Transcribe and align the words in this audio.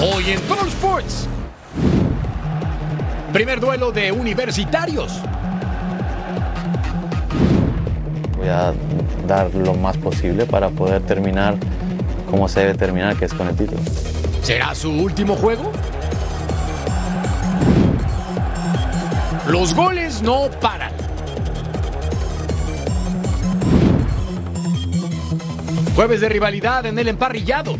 Hoy 0.00 0.30
en 0.30 0.40
Total 0.42 0.66
Sports. 0.68 1.28
Primer 3.32 3.60
duelo 3.60 3.92
de 3.92 4.10
universitarios. 4.10 5.20
Voy 8.36 8.48
a 8.48 8.74
dar 9.26 9.54
lo 9.54 9.74
más 9.74 9.96
posible 9.96 10.46
para 10.46 10.68
poder 10.70 11.02
terminar 11.02 11.56
como 12.28 12.48
se 12.48 12.60
debe 12.60 12.74
terminar, 12.74 13.16
que 13.16 13.26
es 13.26 13.34
con 13.34 13.46
el 13.46 13.56
título. 13.56 13.80
¿Será 14.42 14.74
su 14.74 14.90
último 14.90 15.36
juego? 15.36 15.70
Los 19.48 19.74
goles 19.74 20.22
no 20.22 20.50
paran. 20.60 20.92
Jueves 25.94 26.20
de 26.20 26.28
rivalidad 26.28 26.84
en 26.86 26.98
el 26.98 27.06
emparrillado. 27.06 27.76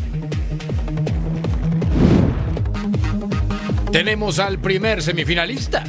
Tenemos 3.95 4.41
al 4.41 4.59
primer 4.59 5.01
semifinalista. 5.01 5.85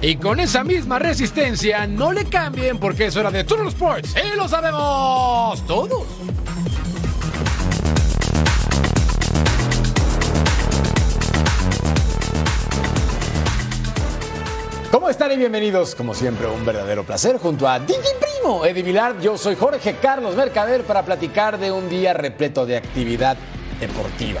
Y 0.00 0.14
con 0.14 0.38
esa 0.38 0.62
misma 0.62 1.00
resistencia, 1.00 1.88
no 1.88 2.12
le 2.12 2.26
cambien 2.26 2.78
porque 2.78 3.06
es 3.06 3.16
hora 3.16 3.32
de 3.32 3.42
Total 3.42 3.66
Sports. 3.66 4.14
¡Y 4.14 4.36
lo 4.36 4.46
sabemos 4.46 5.66
todos! 5.66 6.04
¿Cómo 14.92 15.10
están 15.10 15.32
y 15.32 15.36
bienvenidos? 15.36 15.96
Como 15.96 16.14
siempre, 16.14 16.46
un 16.46 16.64
verdadero 16.64 17.02
placer 17.02 17.38
junto 17.38 17.68
a 17.68 17.80
Digi 17.80 17.98
Primo, 18.20 18.64
Eddie 18.64 18.84
Vilar. 18.84 19.18
Yo 19.20 19.36
soy 19.36 19.56
Jorge 19.56 19.96
Carlos 20.00 20.36
Mercader 20.36 20.84
para 20.84 21.04
platicar 21.04 21.58
de 21.58 21.72
un 21.72 21.88
día 21.88 22.12
repleto 22.12 22.66
de 22.66 22.76
actividad 22.76 23.36
deportiva. 23.80 24.40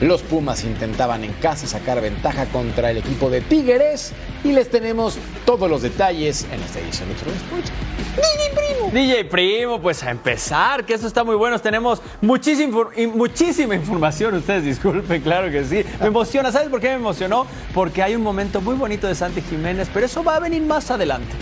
Los 0.00 0.22
Pumas 0.22 0.62
intentaban 0.62 1.24
en 1.24 1.32
casa 1.34 1.66
sacar 1.66 2.00
ventaja 2.00 2.46
contra 2.46 2.92
el 2.92 2.98
equipo 2.98 3.30
de 3.30 3.40
Tigres 3.40 4.12
y 4.44 4.52
les 4.52 4.70
tenemos 4.70 5.18
todos 5.44 5.68
los 5.68 5.82
detalles 5.82 6.46
en 6.52 6.60
esta 6.60 6.78
edición 6.78 7.08
de 7.08 7.14
Sports. 7.14 7.72
DJ 8.14 8.54
Primo. 8.54 8.90
DJ 8.92 9.24
Primo, 9.24 9.80
pues 9.80 10.04
a 10.04 10.10
empezar, 10.10 10.86
que 10.86 10.94
esto 10.94 11.08
está 11.08 11.24
muy 11.24 11.34
bueno. 11.34 11.58
Tenemos 11.58 12.00
muchísima, 12.20 12.90
muchísima 13.12 13.74
información, 13.74 14.34
ustedes 14.34 14.64
disculpen, 14.64 15.20
claro 15.20 15.50
que 15.50 15.64
sí. 15.64 15.84
Me 16.00 16.06
emociona, 16.06 16.52
¿sabes 16.52 16.68
por 16.68 16.80
qué 16.80 16.88
me 16.90 16.94
emocionó? 16.94 17.46
Porque 17.74 18.00
hay 18.00 18.14
un 18.14 18.22
momento 18.22 18.60
muy 18.60 18.76
bonito 18.76 19.08
de 19.08 19.16
Santi 19.16 19.42
Jiménez, 19.42 19.88
pero 19.92 20.06
eso 20.06 20.22
va 20.22 20.36
a 20.36 20.40
venir 20.40 20.62
más 20.62 20.92
adelante. 20.92 21.34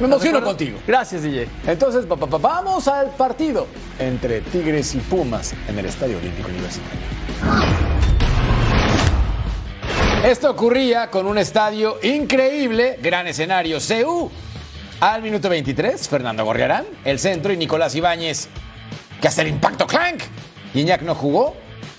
Me 0.00 0.06
emociono 0.06 0.42
contigo. 0.42 0.78
Gracias, 0.86 1.22
DJ. 1.22 1.46
Entonces, 1.66 2.06
pa, 2.06 2.16
pa, 2.16 2.26
pa, 2.26 2.38
vamos 2.38 2.88
al 2.88 3.10
partido 3.10 3.68
entre 3.98 4.40
Tigres 4.40 4.94
y 4.94 4.98
Pumas 4.98 5.54
en 5.68 5.78
el 5.78 5.86
Estadio 5.86 6.18
Olímpico 6.18 6.48
Universitario. 6.48 7.89
Esto 10.24 10.50
ocurría 10.50 11.10
con 11.10 11.26
un 11.26 11.38
estadio 11.38 11.98
increíble, 12.02 12.98
gran 13.02 13.26
escenario, 13.26 13.78
CU. 13.78 14.30
Al 15.00 15.22
minuto 15.22 15.48
23, 15.48 16.08
Fernando 16.10 16.44
Gorriarán, 16.44 16.84
el 17.06 17.18
centro 17.18 17.54
y 17.54 17.56
Nicolás 17.56 17.94
Ibáñez, 17.94 18.48
que 19.18 19.28
hace 19.28 19.40
el 19.40 19.48
impacto 19.48 19.86
clank. 19.86 20.20
Iñak 20.74 21.00
no 21.02 21.14
jugó, 21.14 21.56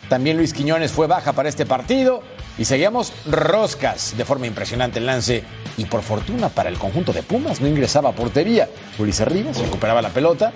también 0.08 0.38
Luis 0.38 0.54
Quiñones 0.54 0.92
fue 0.92 1.08
baja 1.08 1.34
para 1.34 1.50
este 1.50 1.66
partido 1.66 2.22
y 2.60 2.66
seguíamos 2.66 3.12
roscas 3.26 4.16
de 4.16 4.24
forma 4.24 4.46
impresionante 4.46 5.00
el 5.00 5.08
lance 5.08 5.44
y 5.78 5.86
por 5.86 6.04
fortuna 6.04 6.50
para 6.50 6.70
el 6.70 6.78
conjunto 6.78 7.14
de 7.14 7.24
Pumas 7.24 7.60
no 7.60 7.68
ingresaba 7.68 8.10
a 8.10 8.14
portería. 8.14 8.70
Ulises 9.00 9.28
Rivas 9.28 9.58
recuperaba 9.58 10.00
la 10.00 10.10
pelota. 10.10 10.54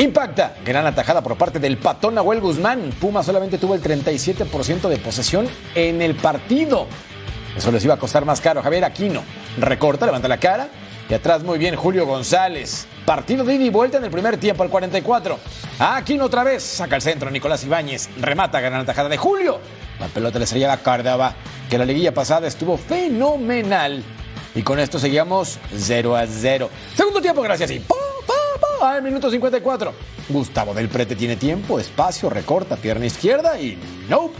Impacta, 0.00 0.54
gran 0.64 0.86
atajada 0.86 1.20
por 1.20 1.36
parte 1.36 1.58
del 1.58 1.76
patón 1.76 2.14
Nahuel 2.14 2.40
Guzmán. 2.40 2.90
Pumas 2.98 3.26
solamente 3.26 3.58
tuvo 3.58 3.74
el 3.74 3.82
37% 3.82 4.88
de 4.88 4.96
posesión 4.96 5.46
en 5.74 6.00
el 6.00 6.14
partido. 6.14 6.86
Eso 7.54 7.70
les 7.70 7.84
iba 7.84 7.92
a 7.92 7.98
costar 7.98 8.24
más 8.24 8.40
caro. 8.40 8.62
Javier 8.62 8.86
Aquino 8.86 9.22
recorta, 9.58 10.06
levanta 10.06 10.26
la 10.26 10.38
cara 10.38 10.68
y 11.06 11.12
atrás 11.12 11.42
muy 11.42 11.58
bien 11.58 11.76
Julio 11.76 12.06
González. 12.06 12.86
Partido 13.04 13.44
de 13.44 13.56
ida 13.56 13.64
y 13.64 13.68
vuelta 13.68 13.98
en 13.98 14.04
el 14.04 14.10
primer 14.10 14.38
tiempo 14.38 14.62
al 14.62 14.70
44. 14.70 15.38
Aquino 15.78 16.24
otra 16.24 16.44
vez, 16.44 16.62
saca 16.62 16.96
el 16.96 17.02
centro 17.02 17.30
Nicolás 17.30 17.62
Ibáñez, 17.64 18.08
remata, 18.18 18.58
gran 18.58 18.80
atajada 18.80 19.10
de 19.10 19.18
Julio. 19.18 19.60
La 19.98 20.06
pelota 20.06 20.38
le 20.38 20.46
sería 20.46 20.72
a 20.72 20.78
Cárdenas, 20.78 21.34
que 21.68 21.76
la 21.76 21.84
liguilla 21.84 22.14
pasada 22.14 22.48
estuvo 22.48 22.78
fenomenal. 22.78 24.02
Y 24.54 24.62
con 24.62 24.78
esto 24.78 24.98
seguíamos 24.98 25.58
0 25.76 26.16
a 26.16 26.26
0. 26.26 26.70
Segundo 26.96 27.20
tiempo, 27.20 27.42
gracias. 27.42 27.70
Y 27.70 27.80
pa, 27.80 27.96
al 28.82 29.02
minuto 29.02 29.30
54. 29.30 29.92
Gustavo 30.28 30.74
del 30.74 30.88
Prete 30.88 31.16
tiene 31.16 31.36
tiempo, 31.36 31.78
espacio, 31.78 32.30
recorta, 32.30 32.76
pierna 32.76 33.06
izquierda 33.06 33.58
y 33.58 33.78
nope. 34.08 34.36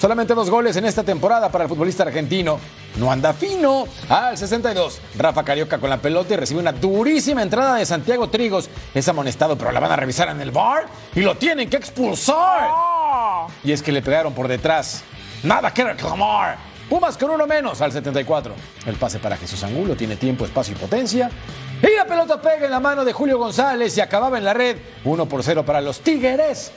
Solamente 0.00 0.34
dos 0.34 0.50
goles 0.50 0.74
en 0.76 0.84
esta 0.84 1.04
temporada 1.04 1.48
para 1.48 1.62
el 1.62 1.70
futbolista 1.70 2.02
argentino. 2.02 2.58
No 2.96 3.12
anda 3.12 3.32
fino. 3.32 3.84
Al 4.08 4.36
62, 4.36 5.00
Rafa 5.16 5.44
Carioca 5.44 5.78
con 5.78 5.90
la 5.90 5.98
pelota 5.98 6.34
y 6.34 6.36
recibe 6.38 6.58
una 6.58 6.72
durísima 6.72 7.40
entrada 7.40 7.76
de 7.76 7.86
Santiago 7.86 8.28
Trigos. 8.28 8.68
Es 8.94 9.06
amonestado, 9.08 9.56
pero 9.56 9.70
la 9.70 9.78
van 9.78 9.92
a 9.92 9.96
revisar 9.96 10.28
en 10.30 10.40
el 10.40 10.50
bar 10.50 10.86
y 11.14 11.20
lo 11.20 11.36
tienen 11.36 11.70
que 11.70 11.76
expulsar. 11.76 12.68
Y 13.62 13.70
es 13.70 13.80
que 13.80 13.92
le 13.92 14.02
pegaron 14.02 14.34
por 14.34 14.48
detrás. 14.48 15.04
Nada 15.44 15.72
que 15.72 15.84
reclamar. 15.84 16.71
Pumas 16.92 17.16
con 17.16 17.30
uno 17.30 17.46
menos 17.46 17.80
al 17.80 17.90
74. 17.90 18.54
El 18.84 18.96
pase 18.96 19.18
para 19.18 19.38
Jesús 19.38 19.64
Angulo 19.64 19.96
tiene 19.96 20.16
tiempo, 20.16 20.44
espacio 20.44 20.74
y 20.74 20.78
potencia. 20.78 21.30
Y 21.82 21.96
la 21.96 22.04
pelota 22.04 22.38
pega 22.38 22.66
en 22.66 22.70
la 22.70 22.80
mano 22.80 23.02
de 23.02 23.14
Julio 23.14 23.38
González 23.38 23.96
y 23.96 24.02
acababa 24.02 24.36
en 24.36 24.44
la 24.44 24.52
red. 24.52 24.76
1 25.02 25.26
por 25.26 25.42
0 25.42 25.64
para 25.64 25.80
los 25.80 26.00
Tigres. 26.00 26.70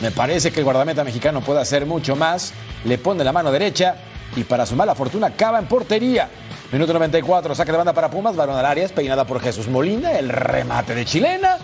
Me 0.00 0.12
parece 0.12 0.52
que 0.52 0.60
el 0.60 0.64
guardameta 0.64 1.02
mexicano 1.02 1.40
puede 1.40 1.60
hacer 1.60 1.86
mucho 1.86 2.14
más. 2.14 2.52
Le 2.84 2.98
pone 2.98 3.24
la 3.24 3.32
mano 3.32 3.50
derecha 3.50 3.96
y 4.36 4.44
para 4.44 4.64
su 4.64 4.76
mala 4.76 4.94
fortuna 4.94 5.26
acaba 5.26 5.58
en 5.58 5.66
portería. 5.66 6.28
Minuto 6.70 6.92
94, 6.92 7.52
saque 7.56 7.72
de 7.72 7.78
banda 7.78 7.92
para 7.92 8.08
Pumas, 8.08 8.36
balón 8.36 8.58
al 8.58 8.64
área, 8.64 8.86
peinada 8.86 9.26
por 9.26 9.40
Jesús 9.40 9.66
Molina, 9.66 10.12
el 10.20 10.28
remate 10.28 10.94
de 10.94 11.04
chilena. 11.04 11.58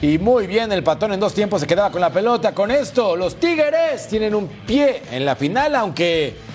Y 0.00 0.16
muy 0.16 0.46
bien, 0.46 0.72
el 0.72 0.82
patón 0.82 1.12
en 1.12 1.20
dos 1.20 1.34
tiempos 1.34 1.60
se 1.60 1.66
quedaba 1.66 1.90
con 1.90 2.00
la 2.00 2.08
pelota. 2.08 2.54
Con 2.54 2.70
esto, 2.70 3.16
los 3.16 3.36
Tigres 3.36 4.08
tienen 4.08 4.34
un 4.34 4.48
pie 4.48 5.02
en 5.10 5.26
la 5.26 5.36
final, 5.36 5.74
aunque 5.74 6.47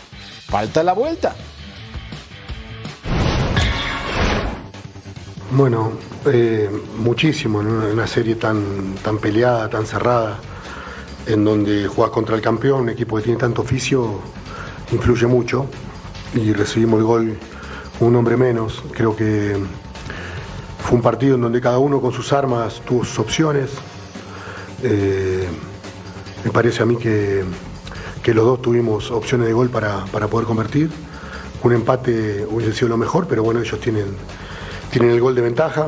falta 0.54 0.84
la 0.84 0.94
vuelta. 0.94 1.36
Bueno, 5.50 5.94
eh, 6.28 6.70
muchísimo 6.96 7.62
en 7.62 7.68
una, 7.70 8.06
serie 8.06 8.36
tan, 8.36 8.94
tan 9.04 9.18
peleada, 9.18 9.68
tan 9.68 9.88
cerrada 9.88 10.38
en 11.26 11.44
donde 11.44 11.88
juegas 11.88 12.14
contra 12.14 12.36
el 12.36 12.44
campeón, 12.44 12.82
un 12.82 12.90
equipo 12.90 13.18
que 13.18 13.24
tiene 13.24 13.40
tanto 13.40 13.64
oficio, 13.64 14.20
influye 14.92 15.26
mucho. 15.26 15.66
Y 16.36 16.54
recibimos 16.54 17.00
el 17.00 17.06
gol 17.06 17.40
un 18.00 18.16
hombre 18.16 18.38
menos. 18.38 18.84
Creo 18.92 19.16
que 19.16 19.58
fue 20.84 20.98
un 20.98 21.02
partido 21.02 21.34
en 21.34 21.42
donde 21.42 21.62
cada 21.62 21.80
uno 21.80 22.00
con 22.00 22.14
sus 22.14 22.32
armas 22.32 22.80
tuvo 22.86 23.04
sus 23.04 23.18
opciones. 23.18 23.72
Eh, 24.84 25.48
me 26.46 26.52
parece 26.52 26.84
a 26.84 26.86
mí 26.86 26.96
que, 26.96 27.44
que, 28.24 28.34
los 28.34 28.46
dos 28.46 28.62
tuvimos 28.62 29.12
opciones 29.12 29.48
de 29.48 29.54
gol 29.54 29.70
para, 29.70 30.06
para, 30.06 30.28
poder 30.28 30.48
convertir. 30.48 30.90
Un 31.64 31.74
empate 31.74 32.46
hubiese 32.50 32.74
sido 32.74 32.90
lo 32.90 32.98
mejor, 32.98 33.28
pero 33.28 33.44
bueno, 33.44 33.62
ellos 33.62 33.80
tienen, 33.80 34.08
tienen 34.92 35.12
el 35.12 35.22
gol 35.22 35.36
de 35.36 35.42
ventaja. 35.42 35.88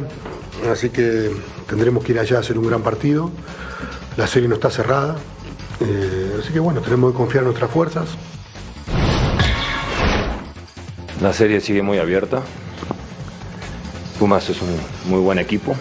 Así 0.72 0.90
que 0.90 1.32
tendremos 1.68 2.04
que 2.04 2.14
ir 2.14 2.20
allá 2.20 2.38
a 2.38 2.40
hacer 2.40 2.58
un 2.58 2.68
gran 2.68 2.82
partido. 2.82 3.32
La 4.18 4.28
serie 4.28 4.48
no 4.48 4.56
está 4.56 4.70
cerrada, 4.70 5.18
eh, 5.82 6.38
así 6.40 6.54
que 6.54 6.60
bueno, 6.60 6.82
tenemos 6.82 7.12
que 7.12 7.18
confiar 7.18 7.44
en 7.44 7.50
nuestras 7.50 7.70
fuerzas. 7.70 8.08
La 11.22 11.34
serie 11.34 11.60
sigue 11.60 11.82
muy 11.82 11.98
abierta. 11.98 12.42
Pumas 14.20 14.50
es 14.50 14.62
un 14.62 14.78
muy 15.10 15.20
buen 15.20 15.40
equipo 15.40 15.76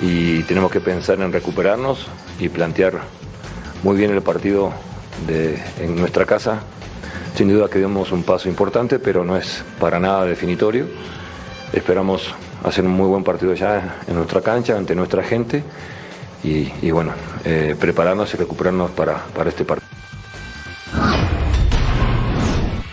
y 0.00 0.42
tenemos 0.44 0.70
que 0.70 0.80
pensar 0.80 1.20
en 1.20 1.32
recuperarnos 1.32 2.06
y 2.38 2.48
plantear 2.48 3.00
muy 3.82 3.96
bien 3.96 4.10
el 4.12 4.22
partido 4.22 4.72
en 5.28 5.96
nuestra 5.96 6.24
casa. 6.24 6.60
Sin 7.34 7.48
duda 7.48 7.68
que 7.68 7.78
demos 7.78 8.12
un 8.12 8.22
paso 8.22 8.48
importante, 8.48 8.98
pero 8.98 9.24
no 9.24 9.36
es 9.36 9.64
para 9.78 9.98
nada 10.00 10.24
definitorio. 10.24 10.86
Esperamos 11.72 12.34
hacer 12.64 12.84
un 12.84 12.92
muy 12.92 13.06
buen 13.06 13.24
partido 13.24 13.54
ya 13.54 14.00
en 14.06 14.16
nuestra 14.16 14.40
cancha, 14.40 14.76
ante 14.76 14.94
nuestra 14.94 15.22
gente 15.22 15.62
y, 16.42 16.72
y 16.82 16.90
bueno, 16.90 17.12
eh, 17.44 17.76
prepararnos 17.78 18.32
y 18.34 18.36
recuperarnos 18.36 18.90
para, 18.90 19.24
para 19.34 19.50
este 19.50 19.64
partido. 19.64 19.89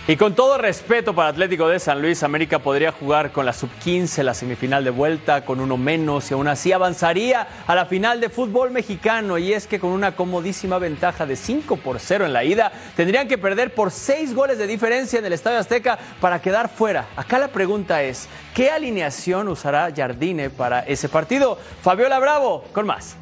Y 0.10 0.16
con 0.16 0.36
todo 0.36 0.58
respeto 0.58 1.14
para 1.14 1.28
Atlético 1.28 1.68
de 1.68 1.82
San 1.82 2.02
Luis, 2.02 2.24
América 2.24 2.60
podría 2.60 2.94
jugar 2.94 3.34
con 3.34 3.46
la 3.46 3.52
sub-15 3.52 4.24
la 4.24 4.34
semifinal 4.34 4.86
de 4.86 4.90
vuelta 4.90 5.44
con 5.44 5.60
uno 5.60 5.76
menos 5.76 6.32
y 6.32 6.34
aún 6.34 6.48
así 6.48 6.72
avanzaría 6.72 7.46
a 7.68 7.76
la 7.76 7.88
final 7.88 8.22
de 8.22 8.30
fútbol 8.30 8.72
mexicano. 8.72 9.38
Y 9.38 9.52
es 9.52 9.68
que 9.68 9.82
con 9.82 9.92
una 9.92 10.16
comodísima 10.16 10.80
ventaja 10.80 11.26
de 11.26 11.36
5 11.36 11.76
por 11.76 12.00
0 12.00 12.26
en 12.26 12.32
la 12.32 12.46
ida, 12.46 12.72
tendrían 12.96 13.28
que 13.28 13.38
perder 13.38 13.74
por 13.74 13.92
6 13.92 14.34
goles 14.34 14.58
de 14.58 14.68
diferencia 14.68 15.20
en 15.20 15.26
el 15.26 15.34
Estadio 15.34 15.60
Azteca 15.60 16.00
para 16.22 16.42
quedar 16.42 16.70
fuera. 16.70 17.08
Acá 17.18 17.38
la 17.38 17.50
pregunta 17.50 18.02
es, 18.02 18.30
¿qué 18.56 18.72
alineación 18.72 19.50
usará 19.50 19.92
Jardine 19.94 20.50
para 20.50 20.80
ese 20.80 21.10
partido? 21.10 21.60
Fabiola 21.82 22.18
Bravo, 22.20 22.64
con 22.72 22.86
más. 22.86 23.18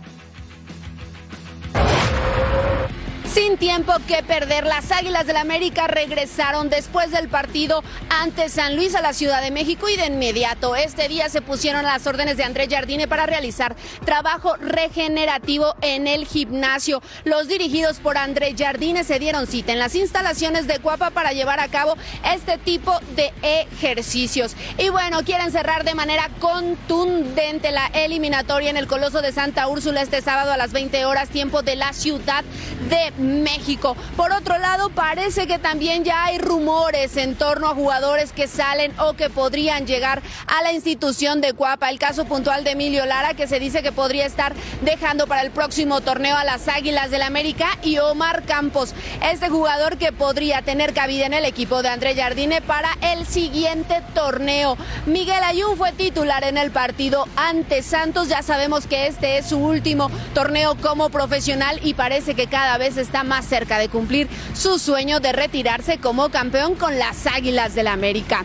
Sin 3.35 3.57
tiempo 3.57 3.91
que 4.07 4.23
perder, 4.23 4.65
las 4.65 4.93
Águilas 4.93 5.27
del 5.27 5.35
América 5.35 5.87
regresaron 5.87 6.69
después 6.69 7.11
del 7.11 7.27
partido 7.27 7.83
ante 8.07 8.47
San 8.47 8.77
Luis 8.77 8.95
a 8.95 9.01
la 9.01 9.11
Ciudad 9.11 9.41
de 9.41 9.51
México 9.51 9.89
y 9.89 9.97
de 9.97 10.05
inmediato 10.05 10.77
este 10.77 11.09
día 11.09 11.27
se 11.27 11.41
pusieron 11.41 11.83
las 11.83 12.07
órdenes 12.07 12.37
de 12.37 12.45
Andrés 12.45 12.69
Jardine 12.71 13.09
para 13.09 13.25
realizar 13.25 13.75
trabajo 14.05 14.55
regenerativo 14.55 15.75
en 15.81 16.07
el 16.07 16.25
gimnasio. 16.25 17.01
Los 17.25 17.49
dirigidos 17.49 17.99
por 17.99 18.17
Andrés 18.17 18.55
Jardine 18.57 19.03
se 19.03 19.19
dieron 19.19 19.47
cita 19.47 19.73
en 19.73 19.79
las 19.79 19.95
instalaciones 19.95 20.65
de 20.65 20.79
Cuapa 20.79 21.09
para 21.09 21.33
llevar 21.33 21.59
a 21.59 21.67
cabo 21.67 21.97
este 22.33 22.57
tipo 22.57 22.97
de 23.17 23.33
ejercicios. 23.41 24.55
Y 24.77 24.87
bueno, 24.87 25.25
quieren 25.25 25.51
cerrar 25.51 25.83
de 25.83 25.93
manera 25.93 26.29
contundente 26.39 27.73
la 27.73 27.87
eliminatoria 27.87 28.69
en 28.69 28.77
el 28.77 28.87
Coloso 28.87 29.21
de 29.21 29.33
Santa 29.33 29.67
Úrsula 29.67 30.01
este 30.01 30.21
sábado 30.21 30.53
a 30.53 30.57
las 30.57 30.71
20 30.71 31.03
horas 31.03 31.27
tiempo 31.27 31.63
de 31.63 31.75
la 31.75 31.91
Ciudad 31.91 32.45
de 32.89 33.24
México. 33.25 33.95
Por 34.15 34.31
otro 34.31 34.57
lado, 34.57 34.89
parece 34.89 35.47
que 35.47 35.59
también 35.59 36.03
ya 36.03 36.25
hay 36.25 36.37
rumores 36.37 37.17
en 37.17 37.35
torno 37.35 37.67
a 37.67 37.75
jugadores 37.75 38.31
que 38.31 38.47
salen 38.47 38.93
o 38.99 39.13
que 39.13 39.29
podrían 39.29 39.85
llegar 39.85 40.21
a 40.47 40.61
la 40.61 40.71
institución 40.71 41.41
de 41.41 41.53
Cuapa. 41.53 41.89
El 41.89 41.99
caso 41.99 42.25
puntual 42.25 42.63
de 42.63 42.71
Emilio 42.71 43.05
Lara, 43.05 43.33
que 43.33 43.47
se 43.47 43.59
dice 43.59 43.83
que 43.83 43.91
podría 43.91 44.25
estar 44.25 44.53
dejando 44.81 45.27
para 45.27 45.41
el 45.41 45.51
próximo 45.51 46.01
torneo 46.01 46.37
a 46.37 46.43
las 46.43 46.67
Águilas 46.67 47.11
del 47.11 47.21
América, 47.21 47.67
y 47.83 47.97
Omar 47.99 48.43
Campos, 48.43 48.93
este 49.21 49.49
jugador 49.49 49.97
que 49.97 50.11
podría 50.11 50.61
tener 50.61 50.93
cabida 50.93 51.25
en 51.25 51.33
el 51.33 51.45
equipo 51.45 51.81
de 51.81 51.89
André 51.89 52.15
Jardine 52.15 52.61
para 52.61 52.89
el 53.01 53.25
siguiente 53.25 54.01
torneo. 54.13 54.77
Miguel 55.05 55.43
Ayun 55.43 55.77
fue 55.77 55.91
titular 55.91 56.43
en 56.43 56.57
el 56.57 56.71
partido 56.71 57.27
ante 57.35 57.83
Santos. 57.83 58.29
Ya 58.29 58.41
sabemos 58.41 58.87
que 58.87 59.07
este 59.07 59.37
es 59.37 59.47
su 59.47 59.57
último 59.57 60.09
torneo 60.33 60.75
como 60.75 61.09
profesional 61.09 61.79
y 61.83 61.93
parece 61.93 62.35
que 62.35 62.47
cada 62.47 62.77
vez 62.77 62.97
está 62.97 63.14
más 63.23 63.45
cerca 63.45 63.77
de 63.77 63.89
cumplir 63.89 64.27
su 64.53 64.79
sueño 64.79 65.19
de 65.19 65.31
retirarse 65.31 65.97
como 65.97 66.29
campeón 66.29 66.75
con 66.75 66.97
las 66.99 67.25
Águilas 67.27 67.73
del 67.73 67.85
la 67.85 67.93
América. 67.93 68.43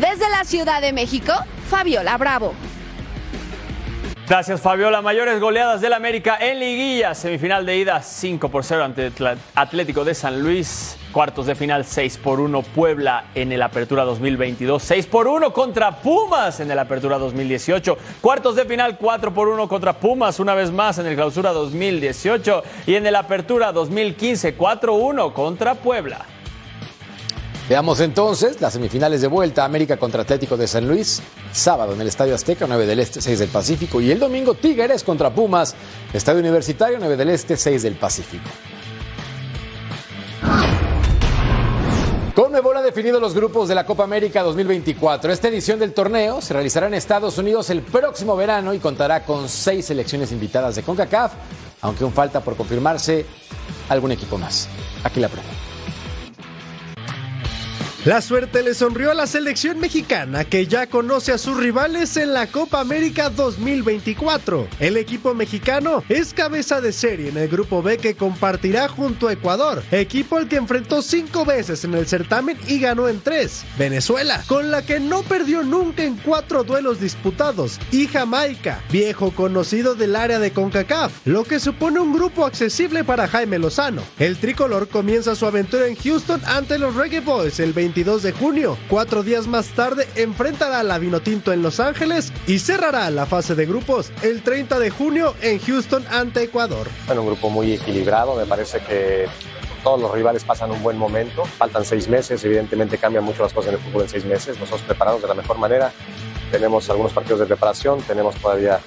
Desde 0.00 0.28
la 0.30 0.44
Ciudad 0.44 0.80
de 0.80 0.92
México, 0.92 1.32
Fabiola 1.68 2.16
Bravo. 2.16 2.54
Gracias, 4.28 4.60
Fabiola. 4.60 5.00
Mayores 5.00 5.40
goleadas 5.40 5.80
del 5.80 5.94
América 5.94 6.36
en 6.38 6.60
liguilla. 6.60 7.14
Semifinal 7.14 7.64
de 7.64 7.78
ida 7.78 8.02
5 8.02 8.50
por 8.50 8.62
0 8.62 8.84
ante 8.84 9.10
Atlético 9.54 10.04
de 10.04 10.14
San 10.14 10.42
Luis. 10.42 10.98
Cuartos 11.12 11.46
de 11.46 11.54
final 11.54 11.86
6 11.86 12.18
por 12.18 12.38
1 12.38 12.60
Puebla 12.60 13.24
en 13.34 13.52
el 13.52 13.62
Apertura 13.62 14.04
2022. 14.04 14.82
6 14.82 15.06
por 15.06 15.28
1 15.28 15.50
contra 15.54 16.02
Pumas 16.02 16.60
en 16.60 16.70
el 16.70 16.78
Apertura 16.78 17.16
2018. 17.16 17.96
Cuartos 18.20 18.54
de 18.54 18.66
final 18.66 18.98
4 18.98 19.32
por 19.32 19.48
1 19.48 19.66
contra 19.66 19.94
Pumas 19.94 20.38
una 20.40 20.54
vez 20.54 20.70
más 20.70 20.98
en 20.98 21.06
el 21.06 21.14
Clausura 21.14 21.52
2018. 21.52 22.62
Y 22.86 22.96
en 22.96 23.06
el 23.06 23.16
Apertura 23.16 23.72
2015 23.72 24.58
4-1 24.58 25.32
contra 25.32 25.74
Puebla. 25.74 26.26
Veamos 27.68 28.00
entonces 28.00 28.62
las 28.62 28.72
semifinales 28.72 29.20
de 29.20 29.26
vuelta, 29.26 29.66
América 29.66 29.98
contra 29.98 30.22
Atlético 30.22 30.56
de 30.56 30.66
San 30.66 30.88
Luis, 30.88 31.20
sábado 31.52 31.92
en 31.92 32.00
el 32.00 32.08
Estadio 32.08 32.34
Azteca, 32.34 32.64
9 32.66 32.86
del 32.86 32.98
Este, 32.98 33.20
6 33.20 33.38
del 33.40 33.50
Pacífico, 33.50 34.00
y 34.00 34.10
el 34.10 34.18
domingo 34.18 34.54
Tigres 34.54 35.04
contra 35.04 35.28
Pumas, 35.28 35.74
Estadio 36.14 36.40
Universitario, 36.40 36.96
9 36.98 37.18
del 37.18 37.28
Este, 37.28 37.58
6 37.58 37.82
del 37.82 37.96
Pacífico. 37.96 38.48
Conmebol 42.34 42.78
ha 42.78 42.82
definido 42.82 43.20
los 43.20 43.34
grupos 43.34 43.68
de 43.68 43.74
la 43.74 43.84
Copa 43.84 44.04
América 44.04 44.42
2024. 44.42 45.30
Esta 45.30 45.48
edición 45.48 45.78
del 45.78 45.92
torneo 45.92 46.40
se 46.40 46.54
realizará 46.54 46.86
en 46.86 46.94
Estados 46.94 47.36
Unidos 47.36 47.68
el 47.68 47.82
próximo 47.82 48.34
verano 48.34 48.72
y 48.72 48.78
contará 48.78 49.24
con 49.24 49.46
seis 49.46 49.84
selecciones 49.86 50.32
invitadas 50.32 50.76
de 50.76 50.82
CONCACAF, 50.82 51.32
aunque 51.82 52.04
aún 52.04 52.14
falta 52.14 52.40
por 52.40 52.56
confirmarse 52.56 53.26
algún 53.90 54.12
equipo 54.12 54.38
más. 54.38 54.68
Aquí 55.04 55.20
la 55.20 55.28
pregunta. 55.28 55.67
La 58.08 58.22
suerte 58.22 58.62
le 58.62 58.72
sonrió 58.72 59.10
a 59.10 59.14
la 59.14 59.26
selección 59.26 59.78
mexicana 59.80 60.46
que 60.46 60.66
ya 60.66 60.86
conoce 60.86 61.30
a 61.30 61.36
sus 61.36 61.58
rivales 61.58 62.16
en 62.16 62.32
la 62.32 62.46
Copa 62.46 62.80
América 62.80 63.28
2024. 63.28 64.66
El 64.80 64.96
equipo 64.96 65.34
mexicano 65.34 66.02
es 66.08 66.32
cabeza 66.32 66.80
de 66.80 66.92
serie 66.92 67.28
en 67.28 67.36
el 67.36 67.48
grupo 67.48 67.82
B 67.82 67.98
que 67.98 68.14
compartirá 68.14 68.88
junto 68.88 69.28
a 69.28 69.34
Ecuador, 69.34 69.82
equipo 69.90 70.38
al 70.38 70.48
que 70.48 70.56
enfrentó 70.56 71.02
cinco 71.02 71.44
veces 71.44 71.84
en 71.84 71.92
el 71.92 72.06
certamen 72.06 72.56
y 72.66 72.80
ganó 72.80 73.10
en 73.10 73.20
tres. 73.20 73.66
Venezuela, 73.76 74.42
con 74.46 74.70
la 74.70 74.80
que 74.80 75.00
no 75.00 75.22
perdió 75.22 75.62
nunca 75.62 76.02
en 76.02 76.16
cuatro 76.16 76.64
duelos 76.64 77.00
disputados, 77.00 77.78
y 77.92 78.06
Jamaica, 78.06 78.82
viejo 78.90 79.32
conocido 79.32 79.94
del 79.94 80.16
área 80.16 80.38
de 80.38 80.52
CONCACAF, 80.52 81.12
lo 81.26 81.44
que 81.44 81.60
supone 81.60 82.00
un 82.00 82.14
grupo 82.14 82.46
accesible 82.46 83.04
para 83.04 83.28
Jaime 83.28 83.58
Lozano. 83.58 84.00
El 84.18 84.38
tricolor 84.38 84.88
comienza 84.88 85.34
su 85.34 85.44
aventura 85.44 85.86
en 85.86 85.96
Houston 85.96 86.40
ante 86.46 86.78
los 86.78 86.94
Reggae 86.94 87.20
Boys 87.20 87.60
el 87.60 87.74
20 87.74 87.97
22 87.98 88.22
de 88.22 88.32
junio. 88.32 88.78
Cuatro 88.88 89.24
días 89.24 89.48
más 89.48 89.70
tarde 89.70 90.06
enfrentará 90.14 90.78
a 90.78 90.82
la 90.84 90.98
Vinotinto 90.98 91.52
en 91.52 91.62
Los 91.62 91.80
Ángeles 91.80 92.32
y 92.46 92.60
cerrará 92.60 93.10
la 93.10 93.26
fase 93.26 93.56
de 93.56 93.66
grupos 93.66 94.12
el 94.22 94.42
30 94.44 94.78
de 94.78 94.90
junio 94.90 95.34
en 95.42 95.58
Houston 95.58 96.04
ante 96.08 96.44
Ecuador. 96.44 96.86
Bueno, 97.06 97.22
un 97.22 97.26
grupo 97.26 97.50
muy 97.50 97.72
equilibrado, 97.72 98.36
me 98.36 98.46
parece 98.46 98.78
que 98.78 99.26
todos 99.82 100.00
los 100.00 100.12
rivales 100.12 100.44
pasan 100.44 100.70
un 100.70 100.80
buen 100.80 100.96
momento, 100.96 101.44
faltan 101.44 101.84
seis 101.84 102.08
meses, 102.08 102.44
evidentemente 102.44 102.98
cambian 102.98 103.24
mucho 103.24 103.42
las 103.42 103.52
cosas 103.52 103.70
en 103.72 103.80
el 103.80 103.84
fútbol 103.84 104.02
en 104.02 104.08
seis 104.10 104.24
meses, 104.24 104.60
nosotros 104.60 104.82
preparados 104.82 105.20
de 105.20 105.26
la 105.26 105.34
mejor 105.34 105.58
manera, 105.58 105.90
tenemos 106.52 106.88
algunos 106.90 107.12
partidos 107.12 107.40
de 107.40 107.46
preparación, 107.46 108.00
tenemos 108.02 108.36
todavía 108.36 108.78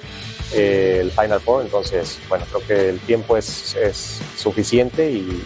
eh, 0.53 0.99
el 1.01 1.11
Final 1.11 1.41
Four, 1.41 1.63
entonces, 1.63 2.17
bueno, 2.29 2.45
creo 2.49 2.65
que 2.65 2.89
el 2.91 2.99
tiempo 3.01 3.35
es, 3.35 3.75
es 3.75 4.21
suficiente 4.37 5.11
y, 5.11 5.43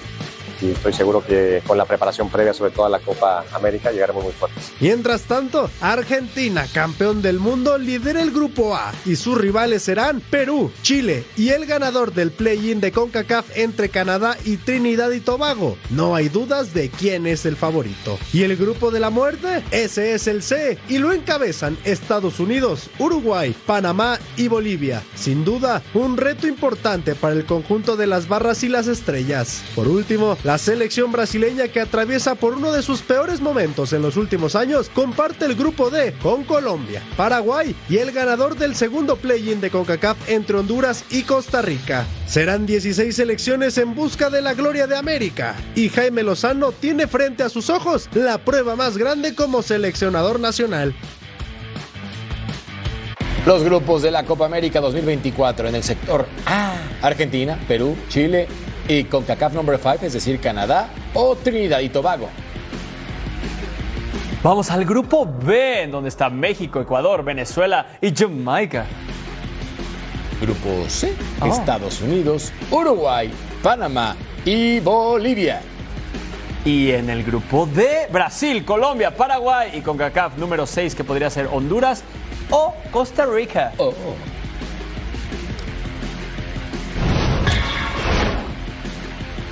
y 0.65 0.71
estoy 0.71 0.93
seguro 0.93 1.23
que 1.25 1.61
con 1.65 1.77
la 1.77 1.85
preparación 1.85 2.29
previa, 2.29 2.53
sobre 2.53 2.71
todo 2.71 2.85
a 2.85 2.89
la 2.89 2.99
Copa 2.99 3.45
América, 3.53 3.91
llegaremos 3.91 4.23
muy 4.23 4.33
fuertes. 4.33 4.71
Mientras 4.79 5.23
tanto, 5.23 5.69
Argentina, 5.81 6.65
campeón 6.73 7.21
del 7.21 7.39
mundo, 7.39 7.77
lidera 7.77 8.21
el 8.21 8.31
grupo 8.31 8.75
A 8.75 8.93
y 9.05 9.15
sus 9.15 9.37
rivales 9.37 9.83
serán 9.83 10.21
Perú, 10.21 10.71
Chile 10.81 11.25
y 11.37 11.49
el 11.49 11.65
ganador 11.65 12.13
del 12.13 12.31
play-in 12.31 12.81
de 12.81 12.91
CONCACAF 12.91 13.45
entre 13.55 13.89
Canadá 13.89 14.37
y 14.43 14.57
Trinidad 14.57 15.11
y 15.11 15.19
Tobago. 15.19 15.77
No 15.89 16.15
hay 16.15 16.29
dudas 16.29 16.73
de 16.73 16.89
quién 16.89 17.27
es 17.27 17.45
el 17.45 17.55
favorito. 17.55 18.17
¿Y 18.33 18.43
el 18.43 18.55
grupo 18.57 18.91
de 18.91 18.99
la 18.99 19.09
muerte? 19.09 19.63
Ese 19.71 20.13
es 20.13 20.27
el 20.27 20.41
C 20.41 20.77
y 20.89 20.97
lo 20.97 21.11
encabezan 21.11 21.77
Estados 21.83 22.39
Unidos, 22.39 22.89
Uruguay, 22.99 23.55
Panamá 23.65 24.19
y 24.37 24.47
Bolivia. 24.47 25.03
Sin 25.15 25.45
duda, 25.45 25.81
un 25.93 26.17
reto 26.17 26.47
importante 26.47 27.15
para 27.15 27.35
el 27.35 27.45
conjunto 27.45 27.95
de 27.95 28.07
las 28.07 28.27
barras 28.27 28.63
y 28.63 28.69
las 28.69 28.87
estrellas. 28.87 29.63
Por 29.75 29.87
último, 29.87 30.37
la 30.43 30.54
selección 30.57 31.11
brasileña 31.11 31.67
que 31.67 31.79
atraviesa 31.79 32.35
por 32.35 32.53
uno 32.53 32.71
de 32.71 32.81
sus 32.81 33.01
peores 33.01 33.41
momentos 33.41 33.93
en 33.93 34.01
los 34.01 34.17
últimos 34.17 34.55
años 34.55 34.89
comparte 34.89 35.45
el 35.45 35.55
grupo 35.55 35.89
D 35.89 36.13
con 36.21 36.43
Colombia, 36.43 37.01
Paraguay 37.17 37.75
y 37.89 37.97
el 37.97 38.11
ganador 38.11 38.57
del 38.57 38.75
segundo 38.75 39.15
play-in 39.15 39.61
de 39.61 39.71
CONCACAF 39.71 40.29
entre 40.29 40.57
Honduras 40.57 41.03
y 41.09 41.23
Costa 41.23 41.61
Rica. 41.61 42.05
Serán 42.27 42.65
16 42.65 43.15
selecciones 43.15 43.77
en 43.77 43.95
busca 43.95 44.29
de 44.29 44.41
la 44.41 44.53
gloria 44.53 44.87
de 44.87 44.97
América 44.97 45.55
y 45.75 45.89
Jaime 45.89 46.23
Lozano 46.23 46.71
tiene 46.71 47.07
frente 47.07 47.43
a 47.43 47.49
sus 47.49 47.69
ojos 47.69 48.09
la 48.13 48.37
prueba 48.37 48.75
más 48.75 48.97
grande 48.97 49.35
como 49.35 49.61
seleccionador 49.61 50.39
nacional. 50.39 50.95
Los 53.45 53.63
grupos 53.63 54.01
de 54.01 54.09
la 54.09 54.25
Copa 54.25 54.45
América 54.45 54.81
2024 54.81 55.67
en 55.67 55.75
el 55.75 55.83
sector 55.83 56.25
A, 56.47 56.77
Argentina, 57.03 57.59
Perú, 57.67 57.95
Chile 58.09 58.47
y 58.87 59.03
CONCACAF 59.05 59.53
number 59.53 59.77
5, 59.77 59.99
es 60.01 60.13
decir, 60.13 60.39
Canadá 60.39 60.89
o 61.13 61.35
Trinidad 61.35 61.79
y 61.79 61.89
Tobago. 61.89 62.29
Vamos 64.43 64.69
al 64.69 64.85
grupo 64.85 65.25
B, 65.25 65.83
en 65.83 65.91
donde 65.91 66.09
está 66.09 66.29
México, 66.29 66.79
Ecuador, 66.79 67.23
Venezuela 67.23 67.87
y 67.99 68.13
Jamaica. 68.15 68.85
Grupo 70.39 70.85
C, 70.87 71.15
oh. 71.41 71.47
Estados 71.47 72.01
Unidos, 72.01 72.53
Uruguay, 72.69 73.31
Panamá 73.63 74.15
y 74.43 74.79
Bolivia. 74.81 75.61
Y 76.63 76.91
en 76.91 77.09
el 77.09 77.23
grupo 77.23 77.65
D, 77.65 78.07
Brasil, 78.11 78.63
Colombia, 78.65 79.15
Paraguay 79.15 79.71
y 79.73 79.81
CONCACAF 79.81 80.37
número 80.37 80.67
6, 80.67 80.93
que 80.93 81.03
podría 81.03 81.29
ser 81.29 81.47
Honduras 81.51 82.03
o 82.51 82.75
Costa 82.91 83.25
Rica. 83.25 83.73
Oh. 83.77 83.93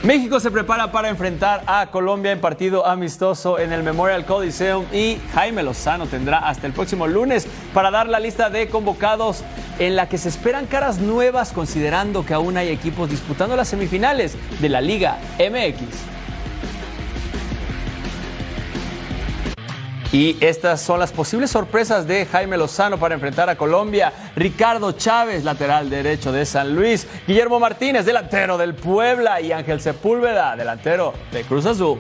México 0.04 0.42
se 0.42 0.52
prepara 0.52 0.92
para 0.92 1.08
enfrentar 1.08 1.64
a 1.66 1.88
Colombia 1.88 2.34
en 2.34 2.42
partido 2.42 2.86
amistoso 2.86 3.58
en 3.58 3.72
el 3.72 3.84
Memorial 3.84 4.26
Coliseum 4.26 4.84
y 4.92 5.18
Jaime 5.34 5.64
Lozano 5.64 6.08
tendrá 6.08 6.40
hasta 6.40 6.68
el 6.68 6.74
próximo 6.74 7.08
lunes 7.08 7.48
para 7.74 7.90
dar 7.90 8.10
la 8.10 8.20
lista 8.20 8.50
de 8.50 8.68
convocados 8.68 9.46
en 9.80 9.96
la 9.96 10.10
que 10.10 10.18
se 10.18 10.28
esperan 10.28 10.66
caras 10.66 11.00
nuevas 11.00 11.54
considerando 11.54 12.26
que 12.26 12.34
aún 12.34 12.58
hay 12.58 12.68
equipos 12.68 13.10
disputando 13.10 13.56
las 13.56 13.70
semifinales 13.70 14.36
de 14.60 14.68
la 14.68 14.82
Liga 14.82 15.20
MX. 15.40 16.13
Y 20.14 20.38
estas 20.42 20.80
son 20.80 21.00
las 21.00 21.12
posibles 21.12 21.50
sorpresas 21.50 22.06
de 22.06 22.28
Jaime 22.28 22.56
Lozano 22.56 23.00
para 23.00 23.16
enfrentar 23.16 23.50
a 23.50 23.58
Colombia. 23.58 24.14
Ricardo 24.36 24.92
Chávez, 24.92 25.44
lateral 25.44 25.90
derecho 25.90 26.32
de 26.32 26.46
San 26.46 26.76
Luis. 26.76 27.08
Guillermo 27.26 27.60
Martínez, 27.60 28.06
delantero 28.06 28.60
del 28.60 28.76
Puebla. 28.76 29.42
Y 29.42 29.52
Ángel 29.52 29.82
Sepúlveda, 29.82 30.56
delantero 30.56 31.16
de 31.32 31.42
Cruz 31.42 31.66
Azul. 31.66 31.98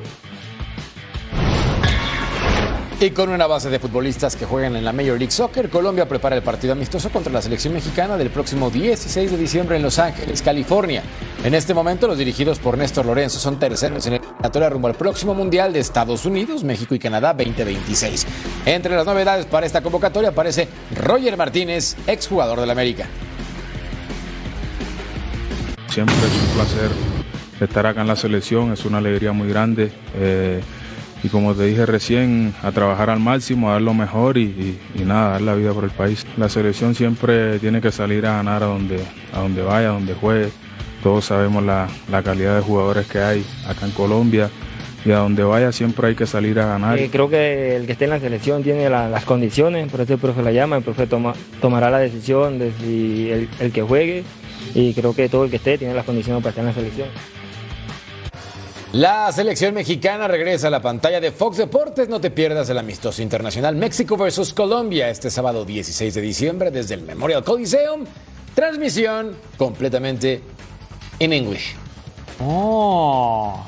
Y 2.99 3.09
con 3.09 3.29
una 3.29 3.47
base 3.47 3.69
de 3.69 3.79
futbolistas 3.79 4.35
que 4.35 4.45
juegan 4.45 4.75
en 4.75 4.85
la 4.85 4.93
Major 4.93 5.17
League 5.17 5.31
Soccer, 5.31 5.69
Colombia 5.69 6.07
prepara 6.07 6.35
el 6.35 6.43
partido 6.43 6.71
amistoso 6.71 7.09
contra 7.09 7.33
la 7.33 7.41
selección 7.41 7.73
mexicana 7.73 8.15
del 8.15 8.29
próximo 8.29 8.69
16 8.69 9.31
de 9.31 9.37
diciembre 9.37 9.75
en 9.75 9.81
Los 9.81 9.99
Ángeles, 9.99 10.41
California. 10.41 11.03
En 11.43 11.53
este 11.53 11.73
momento, 11.73 12.07
los 12.07 12.17
dirigidos 12.17 12.59
por 12.59 12.77
Néstor 12.77 13.05
Lorenzo 13.05 13.39
son 13.39 13.59
terceros 13.59 14.05
en 14.05 14.13
el 14.13 14.21
eliminatoria 14.43 14.69
rumbo 14.69 14.87
al 14.89 14.95
próximo 14.95 15.33
Mundial 15.33 15.71
de 15.71 15.79
Estados 15.79 16.25
Unidos, 16.25 16.65
México 16.65 16.93
y 16.93 16.99
Canadá 16.99 17.33
2026. 17.33 18.27
Entre 18.65 18.93
las 18.93 19.05
novedades 19.05 19.45
para 19.45 19.65
esta 19.65 19.81
convocatoria 19.81 20.29
aparece 20.29 20.67
Roger 20.93 21.37
Martínez, 21.37 21.95
exjugador 22.07 22.59
del 22.59 22.69
América. 22.69 23.05
Siempre 25.87 26.15
es 26.15 26.49
un 26.49 26.55
placer 26.55 26.91
estar 27.61 27.85
acá 27.85 28.01
en 28.01 28.07
la 28.07 28.17
selección, 28.17 28.73
es 28.73 28.83
una 28.83 28.97
alegría 28.97 29.31
muy 29.31 29.47
grande. 29.47 29.93
Eh, 30.15 30.61
y 31.23 31.29
como 31.29 31.55
te 31.55 31.63
dije 31.63 31.85
recién, 31.85 32.53
a 32.63 32.73
trabajar 32.73 33.09
al 33.09 33.21
máximo, 33.21 33.69
a 33.69 33.73
dar 33.73 33.81
lo 33.81 33.93
mejor 33.93 34.37
y, 34.37 34.77
nada, 35.05 35.31
dar 35.31 35.41
la 35.41 35.55
vida 35.55 35.71
por 35.71 35.85
el 35.85 35.91
país. 35.91 36.25
La 36.35 36.49
selección 36.49 36.95
siempre 36.95 37.59
tiene 37.59 37.79
que 37.79 37.93
salir 37.93 38.25
a 38.25 38.35
ganar 38.35 38.61
a 38.63 38.65
donde, 38.65 38.99
a 39.31 39.39
donde 39.39 39.61
vaya, 39.61 39.91
a 39.91 39.93
donde 39.93 40.13
juegue. 40.15 40.49
Todos 41.03 41.25
sabemos 41.25 41.63
la, 41.63 41.89
calidad 42.23 42.55
de 42.55 42.61
jugadores 42.61 43.05
que 43.07 43.19
hay 43.19 43.45
acá 43.67 43.85
en 43.85 43.91
Colombia 43.91 44.49
y 45.05 45.11
a 45.11 45.17
donde 45.17 45.43
vaya 45.43 45.73
siempre 45.73 46.07
hay 46.07 46.15
que 46.15 46.25
salir 46.25 46.57
a 46.59 46.65
ganar. 46.65 46.97
Eh, 46.97 47.09
creo 47.11 47.29
que 47.29 47.75
el 47.75 47.85
que 47.85 47.91
esté 47.91 48.05
en 48.05 48.11
la 48.11 48.19
selección 48.21 48.63
tiene 48.63 48.89
las 48.89 49.25
condiciones, 49.25 49.91
por 49.91 49.99
eso 49.99 50.13
el 50.13 50.19
profe 50.19 50.41
la 50.41 50.53
llama, 50.53 50.77
el 50.77 50.83
profe 50.83 51.05
toma, 51.05 51.33
tomará 51.59 51.89
la 51.91 51.99
decisión 51.99 52.57
de 52.57 52.71
si 52.79 53.29
el, 53.29 53.49
el 53.59 53.73
que 53.73 53.81
juegue 53.81 54.23
y 54.73 54.93
creo 54.93 55.13
que 55.13 55.27
todo 55.27 55.43
el 55.43 55.49
que 55.49 55.57
esté 55.57 55.77
tiene 55.77 55.93
las 55.93 56.05
condiciones 56.05 56.41
para 56.41 56.51
estar 56.51 56.63
en 56.63 56.67
la 56.69 56.73
selección. 56.73 57.09
La 58.93 59.31
selección 59.31 59.73
mexicana 59.73 60.27
regresa 60.27 60.67
a 60.67 60.69
la 60.69 60.79
pantalla 60.81 61.19
de 61.19 61.31
Fox 61.31 61.57
Deportes. 61.57 62.07
No 62.09 62.21
te 62.21 62.29
pierdas 62.29 62.69
el 62.69 62.77
amistoso 62.77 63.23
internacional 63.23 63.75
México 63.75 64.15
versus 64.15 64.53
Colombia 64.53 65.09
este 65.09 65.31
sábado 65.31 65.65
16 65.65 66.13
de 66.13 66.21
diciembre 66.21 66.69
desde 66.69 66.93
el 66.93 67.01
Memorial 67.01 67.43
Coliseum. 67.43 68.05
Transmisión 68.53 69.35
completamente 69.57 70.41
en 71.23 71.33
English. 71.33 71.75
Oh. 72.39 73.65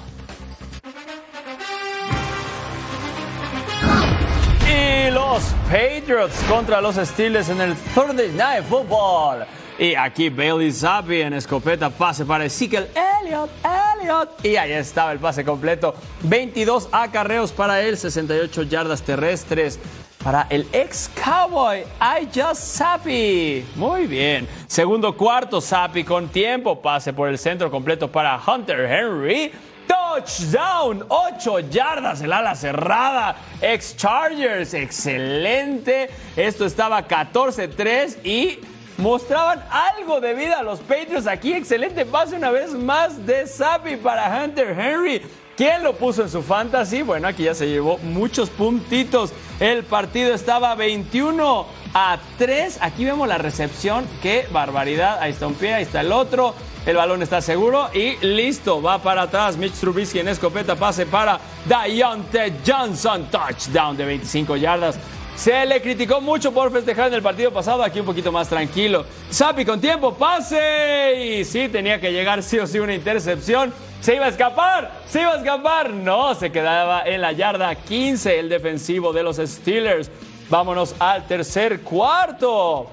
Y 4.68 5.12
los 5.12 5.44
Patriots 5.70 6.36
contra 6.50 6.82
los 6.82 6.96
Steelers 6.96 7.50
en 7.50 7.62
el 7.62 7.76
Thursday 7.94 8.32
Night 8.32 8.66
Football. 8.66 9.46
Y 9.78 9.94
aquí 9.94 10.30
Bailey 10.30 10.72
Zappi 10.72 11.22
en 11.22 11.34
escopeta, 11.34 11.90
pase 11.90 12.26
para 12.26 12.46
Ezekiel 12.46 12.88
Elliott, 12.96 13.50
Elliott. 13.64 14.46
Y 14.46 14.56
ahí 14.56 14.72
estaba 14.72 15.12
el 15.12 15.20
pase 15.20 15.44
completo. 15.44 15.96
22 16.24 16.90
acarreos 16.92 17.52
para 17.52 17.82
él, 17.82 17.98
68 17.98 18.64
yardas 18.64 19.02
terrestres 19.02 19.80
para 20.26 20.48
el 20.50 20.68
ex 20.74 21.08
Cowboy, 21.24 21.82
I 22.02 22.28
Just 22.34 22.60
Sappy. 22.60 23.64
Muy 23.76 24.08
bien. 24.08 24.48
Segundo 24.66 25.16
cuarto, 25.16 25.62
Sappy 25.62 26.04
con 26.04 26.30
tiempo. 26.30 26.82
Pase 26.82 27.14
por 27.14 27.30
el 27.30 27.38
centro 27.38 27.70
completo 27.70 28.12
para 28.12 28.42
Hunter 28.44 28.92
Henry. 28.92 29.52
Touchdown, 29.88 31.06
8 31.10 31.60
yardas, 31.70 32.22
el 32.22 32.34
ala 32.34 32.56
cerrada. 32.56 33.36
Ex 33.62 33.96
Chargers, 33.98 34.74
excelente. 34.74 36.10
Esto 36.36 36.66
estaba 36.66 37.08
14-3 37.08 38.26
y 38.26 38.62
mostraban 38.98 39.64
algo 39.70 40.20
de 40.22 40.34
vida 40.34 40.58
a 40.58 40.64
los 40.64 40.80
Patriots 40.80 41.28
aquí. 41.28 41.54
Excelente 41.54 42.04
pase 42.04 42.36
una 42.36 42.50
vez 42.50 42.72
más 42.72 43.28
de 43.28 43.46
Sapi 43.46 43.98
para 43.98 44.44
Hunter 44.44 44.70
Henry. 44.72 45.22
¿Quién 45.58 45.84
lo 45.84 45.94
puso 45.94 46.22
en 46.22 46.30
su 46.30 46.42
fantasy? 46.42 47.02
Bueno, 47.02 47.30
aquí 47.30 47.44
ya 47.44 47.54
se 47.54 47.68
llevó 47.68 47.98
muchos 48.00 48.50
puntitos. 48.50 49.32
El 49.62 49.86
partido 49.86 50.34
estaba 50.34 50.76
21 50.76 51.66
a 51.94 52.20
3. 52.38 52.80
Aquí 52.82 53.06
vemos 53.06 53.26
la 53.26 53.38
recepción. 53.38 54.06
Qué 54.22 54.48
barbaridad. 54.52 55.18
Ahí 55.22 55.32
está 55.32 55.48
un 55.48 55.54
pie, 55.54 55.76
ahí 55.76 55.84
está 55.84 56.02
el 56.02 56.12
otro. 56.12 56.54
El 56.86 56.98
balón 56.98 57.24
está 57.24 57.40
seguro 57.40 57.90
y 57.94 58.18
listo. 58.26 58.82
Va 58.82 59.02
para 59.02 59.22
atrás. 59.24 59.56
Mitch 59.56 59.76
Trubisky 59.76 60.20
en 60.20 60.28
escopeta. 60.28 60.76
Pase 60.76 61.06
para 61.06 61.40
Dionte 61.66 62.56
Johnson. 62.68 63.30
Touchdown 63.32 63.96
de 63.96 64.04
25 64.04 64.58
yardas. 64.58 65.00
Se 65.38 65.66
le 65.66 65.82
criticó 65.82 66.20
mucho 66.20 66.54
por 66.54 66.70
festejar 66.70 67.08
en 67.10 67.16
el 67.16 67.22
partido 67.22 67.52
pasado, 67.52 67.84
aquí 67.84 68.00
un 68.00 68.06
poquito 68.06 68.32
más 68.32 68.48
tranquilo. 68.48 69.06
Sapi 69.30 69.66
con 69.66 69.82
tiempo, 69.82 70.14
pase. 70.14 71.40
Y 71.40 71.46
sí, 71.46 71.68
tenía 71.68 72.00
que 72.00 72.12
llegar 72.12 72.42
sí 72.42 72.58
o 72.58 72.66
sí 72.66 72.80
una 72.80 72.94
intercepción. 72.94 73.74
¿Se 74.06 74.14
iba 74.14 74.28
a 74.28 74.30
escapar? 74.30 74.92
¿Se 75.10 75.22
iba 75.22 75.32
a 75.32 75.38
escapar? 75.38 75.90
No, 75.90 76.36
se 76.36 76.52
quedaba 76.52 77.08
en 77.08 77.22
la 77.22 77.32
yarda 77.32 77.74
15 77.74 78.38
el 78.38 78.50
defensivo 78.50 79.12
de 79.12 79.24
los 79.24 79.38
Steelers. 79.38 80.12
Vámonos 80.48 80.94
al 81.00 81.26
tercer 81.26 81.82
cuarto. 81.82 82.92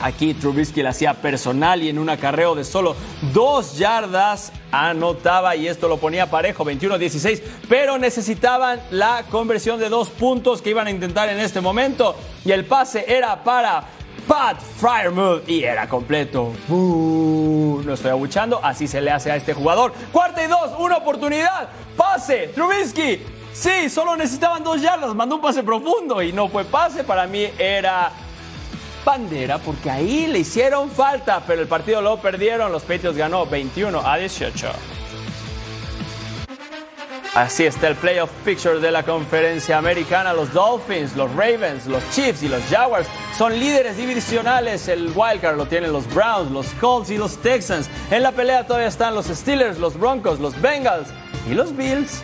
Aquí 0.00 0.32
Trubisky 0.32 0.82
la 0.82 0.90
hacía 0.90 1.12
personal 1.12 1.82
y 1.82 1.90
en 1.90 1.98
un 1.98 2.08
acarreo 2.08 2.54
de 2.54 2.64
solo 2.64 2.96
dos 3.34 3.76
yardas 3.76 4.50
anotaba 4.70 5.56
y 5.56 5.68
esto 5.68 5.88
lo 5.88 5.98
ponía 5.98 6.30
parejo, 6.30 6.64
21-16, 6.64 7.42
pero 7.68 7.98
necesitaban 7.98 8.80
la 8.90 9.24
conversión 9.30 9.78
de 9.78 9.90
dos 9.90 10.08
puntos 10.08 10.62
que 10.62 10.70
iban 10.70 10.86
a 10.86 10.90
intentar 10.90 11.28
en 11.28 11.38
este 11.38 11.60
momento 11.60 12.16
y 12.46 12.52
el 12.52 12.64
pase 12.64 13.04
era 13.06 13.44
para 13.44 13.84
Pat 14.26 14.60
Fryermuth 14.60 15.48
y 15.48 15.64
era 15.64 15.88
completo. 15.88 16.52
no 16.68 17.92
estoy 17.92 18.10
abuchando, 18.10 18.60
así 18.62 18.86
se 18.86 19.00
le 19.00 19.10
hace 19.10 19.30
a 19.30 19.36
este 19.36 19.54
jugador. 19.54 19.92
Cuarta 20.12 20.42
y 20.42 20.46
dos, 20.46 20.72
una 20.78 20.96
oportunidad, 20.96 21.68
pase, 21.96 22.48
Trubisky. 22.48 23.22
Sí, 23.52 23.88
solo 23.88 24.16
necesitaban 24.16 24.62
dos 24.62 24.82
yardas, 24.82 25.14
mandó 25.14 25.36
un 25.36 25.40
pase 25.40 25.62
profundo 25.62 26.20
y 26.20 26.32
no 26.32 26.48
fue 26.48 26.64
pase, 26.64 27.04
para 27.04 27.26
mí 27.26 27.48
era 27.58 28.12
bandera 29.06 29.58
porque 29.58 29.88
ahí 29.88 30.26
le 30.26 30.40
hicieron 30.40 30.90
falta, 30.90 31.42
pero 31.46 31.62
el 31.62 31.68
partido 31.68 32.02
lo 32.02 32.18
perdieron. 32.18 32.72
Los 32.72 32.82
Patriots 32.82 33.16
ganó 33.16 33.46
21 33.46 34.00
a 34.04 34.18
18. 34.18 34.66
Así 37.36 37.64
está 37.64 37.88
el 37.88 37.96
playoff 37.96 38.30
picture 38.46 38.80
de 38.80 38.90
la 38.90 39.02
conferencia 39.02 39.76
americana. 39.76 40.32
Los 40.32 40.54
Dolphins, 40.54 41.14
los 41.16 41.30
Ravens, 41.34 41.84
los 41.84 42.02
Chiefs 42.10 42.42
y 42.42 42.48
los 42.48 42.62
Jaguars 42.70 43.06
son 43.36 43.52
líderes 43.60 43.98
divisionales. 43.98 44.88
El 44.88 45.12
wildcard 45.14 45.58
lo 45.58 45.66
tienen 45.66 45.92
los 45.92 46.10
Browns, 46.14 46.50
los 46.50 46.66
Colts 46.80 47.10
y 47.10 47.18
los 47.18 47.36
Texans. 47.42 47.90
En 48.10 48.22
la 48.22 48.32
pelea 48.32 48.66
todavía 48.66 48.88
están 48.88 49.14
los 49.14 49.26
Steelers, 49.26 49.78
los 49.78 49.98
Broncos, 50.00 50.40
los 50.40 50.58
Bengals 50.62 51.08
y 51.46 51.52
los 51.52 51.76
Bills. 51.76 52.22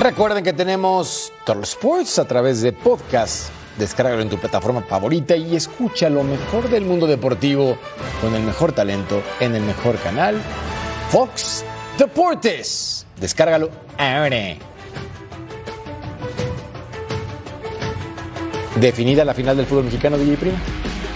Recuerden 0.00 0.42
que 0.42 0.52
tenemos 0.52 1.32
Total 1.46 1.62
Sports 1.62 2.18
a 2.18 2.24
través 2.24 2.60
de 2.60 2.72
podcast. 2.72 3.50
Descárgalo 3.78 4.20
en 4.20 4.28
tu 4.28 4.38
plataforma 4.38 4.82
favorita 4.82 5.36
y 5.36 5.54
escucha 5.54 6.10
lo 6.10 6.24
mejor 6.24 6.68
del 6.68 6.84
mundo 6.84 7.06
deportivo 7.06 7.78
con 8.20 8.34
el 8.34 8.42
mejor 8.42 8.72
talento 8.72 9.22
en 9.38 9.54
el 9.54 9.62
mejor 9.62 9.96
canal, 9.98 10.42
Fox 11.10 11.64
Deportes. 11.96 13.06
Descárgalo 13.18 13.70
ahora. 13.96 14.56
Definida 18.76 19.24
la 19.24 19.32
final 19.32 19.56
del 19.56 19.64
fútbol 19.64 19.84
mexicano, 19.84 20.18
DJ 20.18 20.36
Prima. 20.36 20.58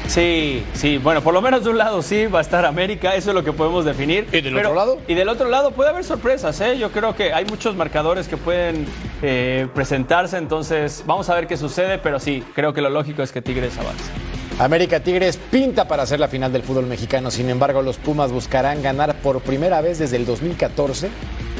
Sí, 0.09 0.65
sí, 0.73 0.99
bueno, 0.99 1.21
por 1.21 1.33
lo 1.33 1.41
menos 1.41 1.63
de 1.65 1.71
un 1.71 1.79
lado 1.79 2.03
sí 2.03 2.27
va 2.27 2.39
a 2.39 2.43
estar 2.43 2.65
América, 2.65 3.15
eso 3.15 3.31
es 3.31 3.35
lo 3.35 3.45
que 3.45 3.53
podemos 3.53 3.85
definir. 3.85 4.27
¿Y 4.33 4.41
del 4.41 4.57
otro 4.57 4.75
lado? 4.75 4.99
Y 5.07 5.15
del 5.15 5.29
otro 5.29 5.49
lado 5.49 5.71
puede 5.73 5.91
haber 5.91 6.05
sorpresas, 6.05 6.61
¿eh? 6.63 6.79
Yo 6.79 6.91
creo 6.91 7.15
que 7.15 7.33
hay 7.33 7.45
muchos 7.45 7.77
marcadores 7.77 8.29
que 8.29 8.37
pueden 8.37 8.87
eh, 9.23 9.69
presentarse, 9.75 10.39
entonces 10.39 11.05
vamos 11.07 11.29
a 11.31 11.35
ver 11.35 11.47
qué 11.47 11.57
sucede, 11.57 11.99
pero 11.99 12.19
sí, 12.19 12.43
creo 12.55 12.73
que 12.73 12.81
lo 12.81 12.91
lógico 12.91 13.23
es 13.23 13.31
que 13.31 13.41
Tigres 13.41 13.79
avance. 13.79 14.32
América 14.63 15.01
Tigres 15.01 15.41
pinta 15.51 15.89
para 15.89 16.05
hacer 16.05 16.21
la 16.21 16.29
final 16.29 16.53
del 16.53 16.63
fútbol 16.63 16.87
mexicano, 16.87 17.33
sin 17.33 17.51
embargo 17.51 17.83
los 17.83 17.97
Pumas 17.97 18.31
buscarán 18.31 18.81
ganar 18.81 19.17
por 19.17 19.41
primera 19.41 19.81
vez 19.81 19.99
desde 19.99 20.15
el 20.15 20.25
2014 20.25 21.11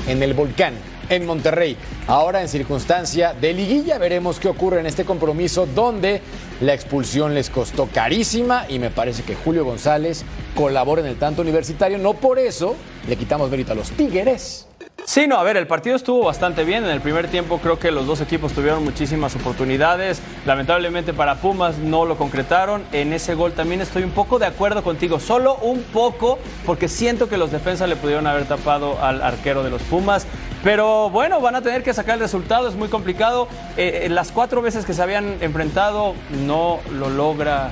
en 0.07 0.23
el 0.23 0.35
Volcán, 0.35 0.75
en 1.09 1.27
Monterrey. 1.27 1.77
Ahora 2.07 2.43
en 2.43 2.49
circunstancia 2.49 3.35
de 3.35 3.55
liguilla 3.55 3.99
veremos 3.99 4.39
qué 4.39 4.47
ocurre 4.47 4.79
en 4.79 4.87
este 4.87 5.05
compromiso 5.05 5.67
donde 5.67 6.21
la 6.61 6.75
expulsión 6.75 7.35
les 7.35 7.51
costó 7.51 7.89
carísima 7.93 8.67
y 8.69 8.79
me 8.79 8.91
parece 8.91 9.25
que 9.25 9.35
Julio 9.35 9.65
González 9.65 10.25
colabora 10.55 11.03
en 11.03 11.09
el 11.09 11.17
tanto 11.17 11.43
universitario. 11.43 11.99
No 11.99 12.15
por 12.15 12.39
eso 12.39 12.77
le 13.09 13.17
quitamos 13.17 13.51
mérito 13.51 13.73
a 13.73 13.75
los 13.75 13.91
Tigres. 13.91 14.69
Sí, 15.05 15.27
no, 15.27 15.37
a 15.37 15.43
ver, 15.43 15.57
el 15.57 15.67
partido 15.67 15.97
estuvo 15.97 16.25
bastante 16.25 16.63
bien. 16.63 16.85
En 16.85 16.91
el 16.91 17.01
primer 17.01 17.27
tiempo 17.27 17.59
creo 17.59 17.79
que 17.79 17.91
los 17.91 18.07
dos 18.07 18.21
equipos 18.21 18.53
tuvieron 18.53 18.85
muchísimas 18.85 19.35
oportunidades. 19.35 20.23
Lamentablemente 20.47 21.13
para 21.13 21.35
Pumas 21.37 21.79
no 21.79 22.05
lo 22.05 22.17
concretaron. 22.17 22.85
En 22.93 23.13
ese 23.13 23.35
gol 23.35 23.53
también 23.53 23.81
estoy 23.81 24.05
un 24.05 24.13
poco 24.13 24.39
de 24.39 24.47
acuerdo 24.47 24.85
contigo, 24.85 25.19
solo 25.19 25.57
un 25.57 25.83
poco, 25.83 26.39
porque 26.65 26.89
siento 26.89 27.29
que 27.29 27.37
los 27.37 27.51
defensas 27.51 27.89
le 27.89 27.97
pudieron 27.97 28.29
haber 28.29 28.45
tapado 28.45 29.03
al 29.03 29.23
arquero 29.23 29.65
de 29.65 29.71
los 29.71 29.83
Pumas. 29.83 30.25
Pero 30.63 31.11
bueno, 31.11 31.41
van 31.41 31.57
a 31.57 31.63
tener 31.63 31.83
que 31.83 31.93
sacar 31.93 32.15
el 32.15 32.21
resultado, 32.21 32.69
es 32.69 32.77
muy 32.77 32.89
complicado. 32.89 33.49
Eh, 33.77 34.07
las 34.09 34.31
cuatro 34.31 34.63
veces 34.63 34.87
que 34.87 34.95
se 34.95 35.03
habían 35.03 35.37
enfrentado 35.41 36.15
no 36.47 36.79
lo 36.93 37.11
logra 37.11 37.71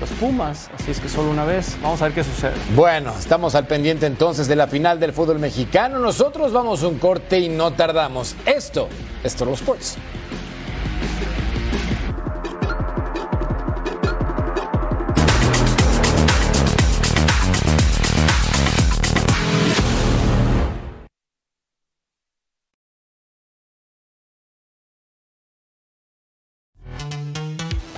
los 0.00 0.10
Pumas, 0.10 0.70
así 0.78 0.90
es 0.90 1.00
que 1.00 1.08
solo 1.08 1.30
una 1.30 1.44
vez. 1.44 1.76
Vamos 1.82 2.00
a 2.02 2.06
ver 2.06 2.14
qué 2.14 2.24
sucede. 2.24 2.54
Bueno, 2.74 3.12
estamos 3.18 3.54
al 3.54 3.66
pendiente 3.66 4.06
entonces 4.06 4.48
de 4.48 4.56
la 4.56 4.66
final 4.66 5.00
del 5.00 5.12
fútbol 5.12 5.38
mexicano. 5.38 5.98
Nosotros 5.98 6.52
vamos 6.52 6.82
a 6.82 6.88
un 6.88 6.98
corte 6.98 7.38
y 7.38 7.48
no 7.48 7.72
tardamos. 7.72 8.36
Esto 8.46 8.88
es 9.24 9.34
Toro 9.34 9.52
Sports. 9.52 9.96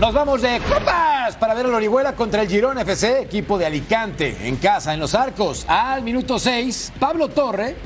Nos 0.00 0.14
vamos 0.14 0.40
de 0.40 0.58
copas 0.60 1.36
para 1.36 1.52
ver 1.52 1.66
al 1.66 1.74
Orihuela 1.74 2.16
contra 2.16 2.40
el 2.40 2.48
Girón 2.48 2.78
FC, 2.78 3.20
equipo 3.20 3.58
de 3.58 3.66
Alicante, 3.66 4.34
en 4.48 4.56
casa, 4.56 4.94
en 4.94 5.00
los 5.00 5.14
arcos. 5.14 5.66
Al 5.68 6.02
minuto 6.02 6.38
6, 6.38 6.94
Pablo 6.98 7.28
Torre 7.28 7.76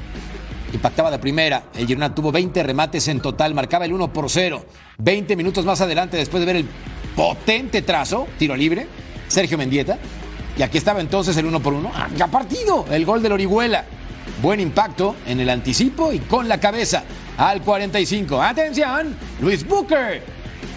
impactaba 0.73 1.11
de 1.11 1.18
primera. 1.18 1.64
El 1.75 1.88
Girona 1.88 2.14
tuvo 2.14 2.30
20 2.30 2.62
remates 2.62 3.09
en 3.09 3.21
total, 3.21 3.52
marcaba 3.52 3.85
el 3.85 3.92
1 3.92 4.12
por 4.12 4.30
0. 4.30 4.64
20 4.99 5.35
minutos 5.35 5.64
más 5.64 5.80
adelante, 5.80 6.16
después 6.16 6.40
de 6.40 6.47
ver 6.47 6.56
el 6.56 6.68
potente 7.16 7.83
trazo, 7.83 8.28
tiro 8.38 8.54
libre, 8.54 8.87
Sergio 9.26 9.59
Mendieta. 9.59 9.99
Y 10.56 10.62
aquí 10.62 10.78
estaba 10.78 11.00
entonces 11.00 11.37
el 11.37 11.47
1 11.47 11.59
por 11.59 11.73
1. 11.73 11.90
¡Ah, 11.92 12.09
ya 12.14 12.28
partido! 12.28 12.87
El 12.92 13.04
gol 13.04 13.25
del 13.25 13.33
Orihuela. 13.33 13.87
Buen 14.40 14.61
impacto 14.61 15.16
en 15.26 15.40
el 15.40 15.50
anticipo 15.50 16.12
y 16.12 16.21
con 16.21 16.49
la 16.49 16.61
cabeza. 16.61 17.02
Al 17.37 17.61
45. 17.62 18.40
¡Atención! 18.40 19.16
Luis 19.40 19.66
Booker 19.66 20.34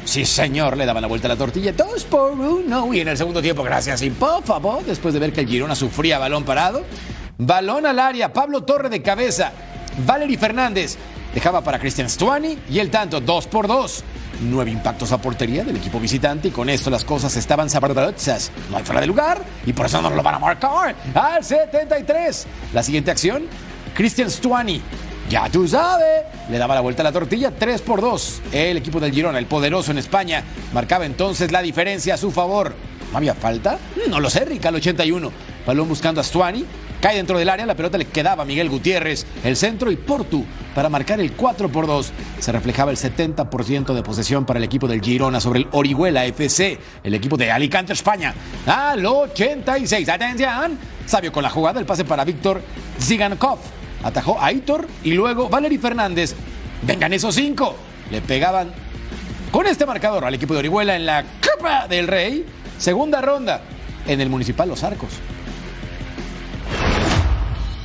Sí, 0.08 0.26
señor, 0.26 0.78
le 0.78 0.86
daban 0.86 1.02
la 1.02 1.10
vuelta 1.10 1.28
a 1.28 1.30
la 1.30 1.36
tortilla. 1.36 1.74
Dos 1.74 2.06
por 2.06 2.32
uno. 2.32 2.94
Y 2.94 3.02
en 3.02 3.10
el 3.10 3.18
segundo 3.18 3.42
tiempo, 3.42 3.62
gracias 3.62 4.02
y 4.02 4.10
por 4.10 4.42
favor, 4.42 4.82
después 4.86 5.14
de 5.14 5.20
ver 5.20 5.34
que 5.34 5.42
el 5.42 5.48
Girona 5.50 5.76
sufría 5.76 6.18
balón 6.18 6.46
parado. 6.46 6.86
Balón 7.38 7.86
al 7.86 8.00
área, 8.00 8.32
Pablo 8.32 8.64
Torre 8.64 8.88
de 8.88 9.02
cabeza. 9.02 9.52
Valery 10.06 10.38
Fernández 10.38 10.96
dejaba 11.36 11.62
para 11.62 11.78
Cristian 11.78 12.10
Stuani 12.10 12.58
y 12.70 12.80
el 12.80 12.90
tanto, 12.90 13.20
dos 13.20 13.48
por 13.48 13.68
dos. 13.68 14.06
Nueve 14.40 14.72
impactos 14.72 15.12
a 15.12 15.18
portería 15.18 15.66
del 15.66 15.76
equipo 15.76 16.00
visitante 16.00 16.48
y 16.48 16.52
con 16.52 16.70
esto 16.70 16.90
las 16.90 17.04
cosas 17.04 17.36
estaban 17.36 17.70
sabrosas. 17.70 18.50
No 18.72 18.78
hay 18.78 18.86
fuera 18.86 19.02
de 19.02 19.08
lugar 19.08 19.44
y 19.66 19.74
por 19.74 19.88
eso 19.88 20.02
no 20.02 20.10
lo 20.10 20.24
van 20.24 20.36
a 20.36 20.40
marcar. 20.40 20.96
Al 21.14 21.44
73. 21.44 22.48
La 22.74 22.82
siguiente 22.82 23.12
acción, 23.12 23.44
Cristian 23.94 24.32
Stuani 24.32 24.82
ya 25.30 25.50
tú 25.50 25.68
sabes, 25.68 26.24
le 26.50 26.58
daba 26.58 26.76
la 26.76 26.82
vuelta 26.82 27.02
a 27.02 27.04
la 27.04 27.12
tortilla 27.12 27.52
3 27.52 27.82
por 27.82 28.02
2. 28.02 28.42
El 28.54 28.78
equipo 28.78 29.00
del 29.00 29.12
Girona, 29.12 29.40
el 29.40 29.46
poderoso 29.46 29.92
en 29.92 29.98
España, 29.98 30.44
marcaba 30.74 31.06
entonces 31.06 31.52
la 31.52 31.62
diferencia 31.62 32.14
a 32.14 32.18
su 32.18 32.32
favor. 32.32 32.74
¿No 33.12 33.18
había 33.18 33.36
falta? 33.36 33.78
No 34.10 34.20
lo 34.20 34.30
sé, 34.30 34.46
Rica, 34.46 34.70
al 34.70 34.76
81. 34.76 35.32
Balón 35.66 35.90
buscando 35.90 36.22
a 36.22 36.24
Stuani. 36.24 36.66
Cae 37.02 37.18
dentro 37.18 37.38
del 37.38 37.50
área, 37.50 37.66
la 37.66 37.76
pelota 37.76 37.98
le 37.98 38.06
quedaba 38.06 38.44
a 38.44 38.46
Miguel 38.46 38.70
Gutiérrez, 38.70 39.28
el 39.44 39.56
centro 39.56 39.92
y 39.92 39.98
Portu 39.98 40.44
para 40.74 40.90
marcar 40.90 41.20
el 41.20 41.34
4 41.34 41.70
por 41.70 41.86
2. 41.86 42.12
Se 42.40 42.52
reflejaba 42.52 42.90
el 42.90 42.98
70% 42.98 43.94
de 43.94 44.02
posesión 44.02 44.46
para 44.46 44.58
el 44.58 44.64
equipo 44.64 44.88
del 44.88 45.02
Girona 45.02 45.40
sobre 45.40 45.60
el 45.60 45.68
Orihuela 45.74 46.26
FC, 46.26 46.80
el 47.04 47.14
equipo 47.14 47.38
de 47.38 47.52
Alicante, 47.52 47.94
España. 47.94 48.34
Al 48.66 49.06
86. 49.06 50.10
Atención. 50.10 50.78
Sabio 51.06 51.32
con 51.32 51.44
la 51.44 51.50
jugada, 51.50 51.80
el 51.80 51.86
pase 51.86 52.04
para 52.04 52.26
Víctor 52.26 52.62
Zigankov 53.00 53.77
atajó 54.04 54.40
a 54.40 54.48
Aitor 54.48 54.88
y 55.04 55.14
luego 55.14 55.50
Valery 55.50 55.78
Fernández. 55.78 56.36
Vengan 56.82 57.14
esos 57.14 57.36
cinco. 57.36 57.76
Le 58.12 58.22
pegaban 58.22 58.72
con 59.52 59.68
este 59.68 59.86
marcador 59.86 60.26
al 60.26 60.34
equipo 60.34 60.54
de 60.54 60.60
Orihuela 60.60 60.96
en 60.96 61.06
la 61.06 61.24
Copa 61.24 61.88
del 61.88 62.08
Rey. 62.08 62.46
Segunda 62.78 63.22
ronda 63.22 63.62
en 64.06 64.22
el 64.22 64.30
Municipal 64.30 64.70
Los 64.70 64.84
Arcos. 64.84 65.12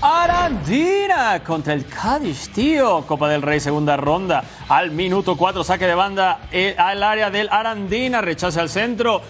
Arandina 0.04 1.44
contra 1.44 1.74
el 1.74 1.86
Cádiz, 1.86 2.50
tío. 2.52 3.06
Copa 3.06 3.28
del 3.28 3.40
Rey, 3.40 3.60
segunda 3.60 3.96
ronda. 3.96 4.42
Al 4.68 4.90
minuto 4.90 5.36
4, 5.36 5.62
saque 5.62 5.86
de 5.86 5.94
banda 5.94 6.40
eh, 6.50 6.74
al 6.76 7.04
área 7.04 7.30
del 7.30 7.48
Arandina. 7.48 8.20
Rechaza 8.20 8.60
al 8.60 8.68
centro. 8.68 9.22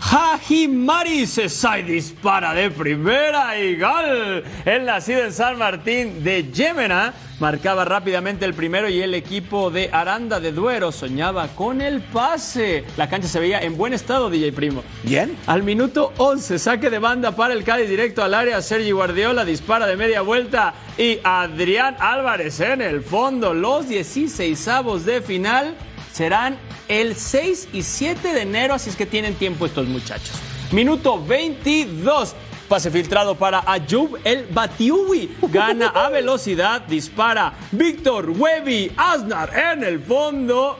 Hajimari 0.00 1.26
Sesai 1.26 1.82
dispara 1.82 2.54
de 2.54 2.70
primera 2.70 3.58
y 3.58 3.76
gol. 3.76 4.42
El 4.64 4.86
nacido 4.86 5.24
en 5.24 5.32
San 5.32 5.58
Martín 5.58 6.24
de 6.24 6.50
Yemena 6.50 7.12
marcaba 7.38 7.84
rápidamente 7.84 8.44
el 8.44 8.54
primero 8.54 8.88
y 8.88 9.00
el 9.02 9.14
equipo 9.14 9.70
de 9.70 9.90
Aranda 9.92 10.40
de 10.40 10.52
Duero 10.52 10.90
soñaba 10.90 11.48
con 11.48 11.80
el 11.80 12.00
pase. 12.00 12.84
La 12.96 13.08
cancha 13.08 13.28
se 13.28 13.40
veía 13.40 13.60
en 13.60 13.76
buen 13.76 13.92
estado, 13.92 14.30
DJ 14.30 14.52
Primo. 14.52 14.82
Bien. 15.02 15.36
Al 15.46 15.62
minuto 15.62 16.12
11, 16.16 16.58
saque 16.58 16.90
de 16.90 16.98
banda 16.98 17.36
para 17.36 17.54
el 17.54 17.62
Cádiz 17.62 17.88
directo 17.88 18.22
al 18.24 18.34
área. 18.34 18.62
Sergi 18.62 18.92
Guardiola 18.92 19.44
dispara 19.44 19.86
de 19.86 19.96
media 19.96 20.22
vuelta 20.22 20.74
y 20.96 21.18
Adrián 21.22 21.96
Álvarez 22.00 22.58
en 22.60 22.80
el 22.80 23.02
fondo. 23.02 23.52
Los 23.52 23.88
16 23.88 24.68
avos 24.68 25.04
de 25.04 25.20
final 25.20 25.76
serán 26.12 26.58
el 26.90 27.14
6 27.14 27.68
y 27.72 27.82
7 27.82 28.34
de 28.34 28.42
enero, 28.42 28.74
así 28.74 28.90
es 28.90 28.96
que 28.96 29.06
tienen 29.06 29.34
tiempo 29.36 29.64
estos 29.64 29.86
muchachos. 29.86 30.32
Minuto 30.72 31.24
22. 31.24 32.34
Pase 32.68 32.90
filtrado 32.90 33.36
para 33.36 33.62
Ayub 33.64 34.18
el 34.24 34.46
Batiui. 34.46 35.36
Gana 35.42 35.88
a 35.88 36.08
velocidad, 36.08 36.82
dispara 36.82 37.54
Víctor 37.70 38.30
Webby 38.30 38.92
Asnar 38.96 39.56
en 39.56 39.84
el 39.84 40.00
fondo. 40.00 40.78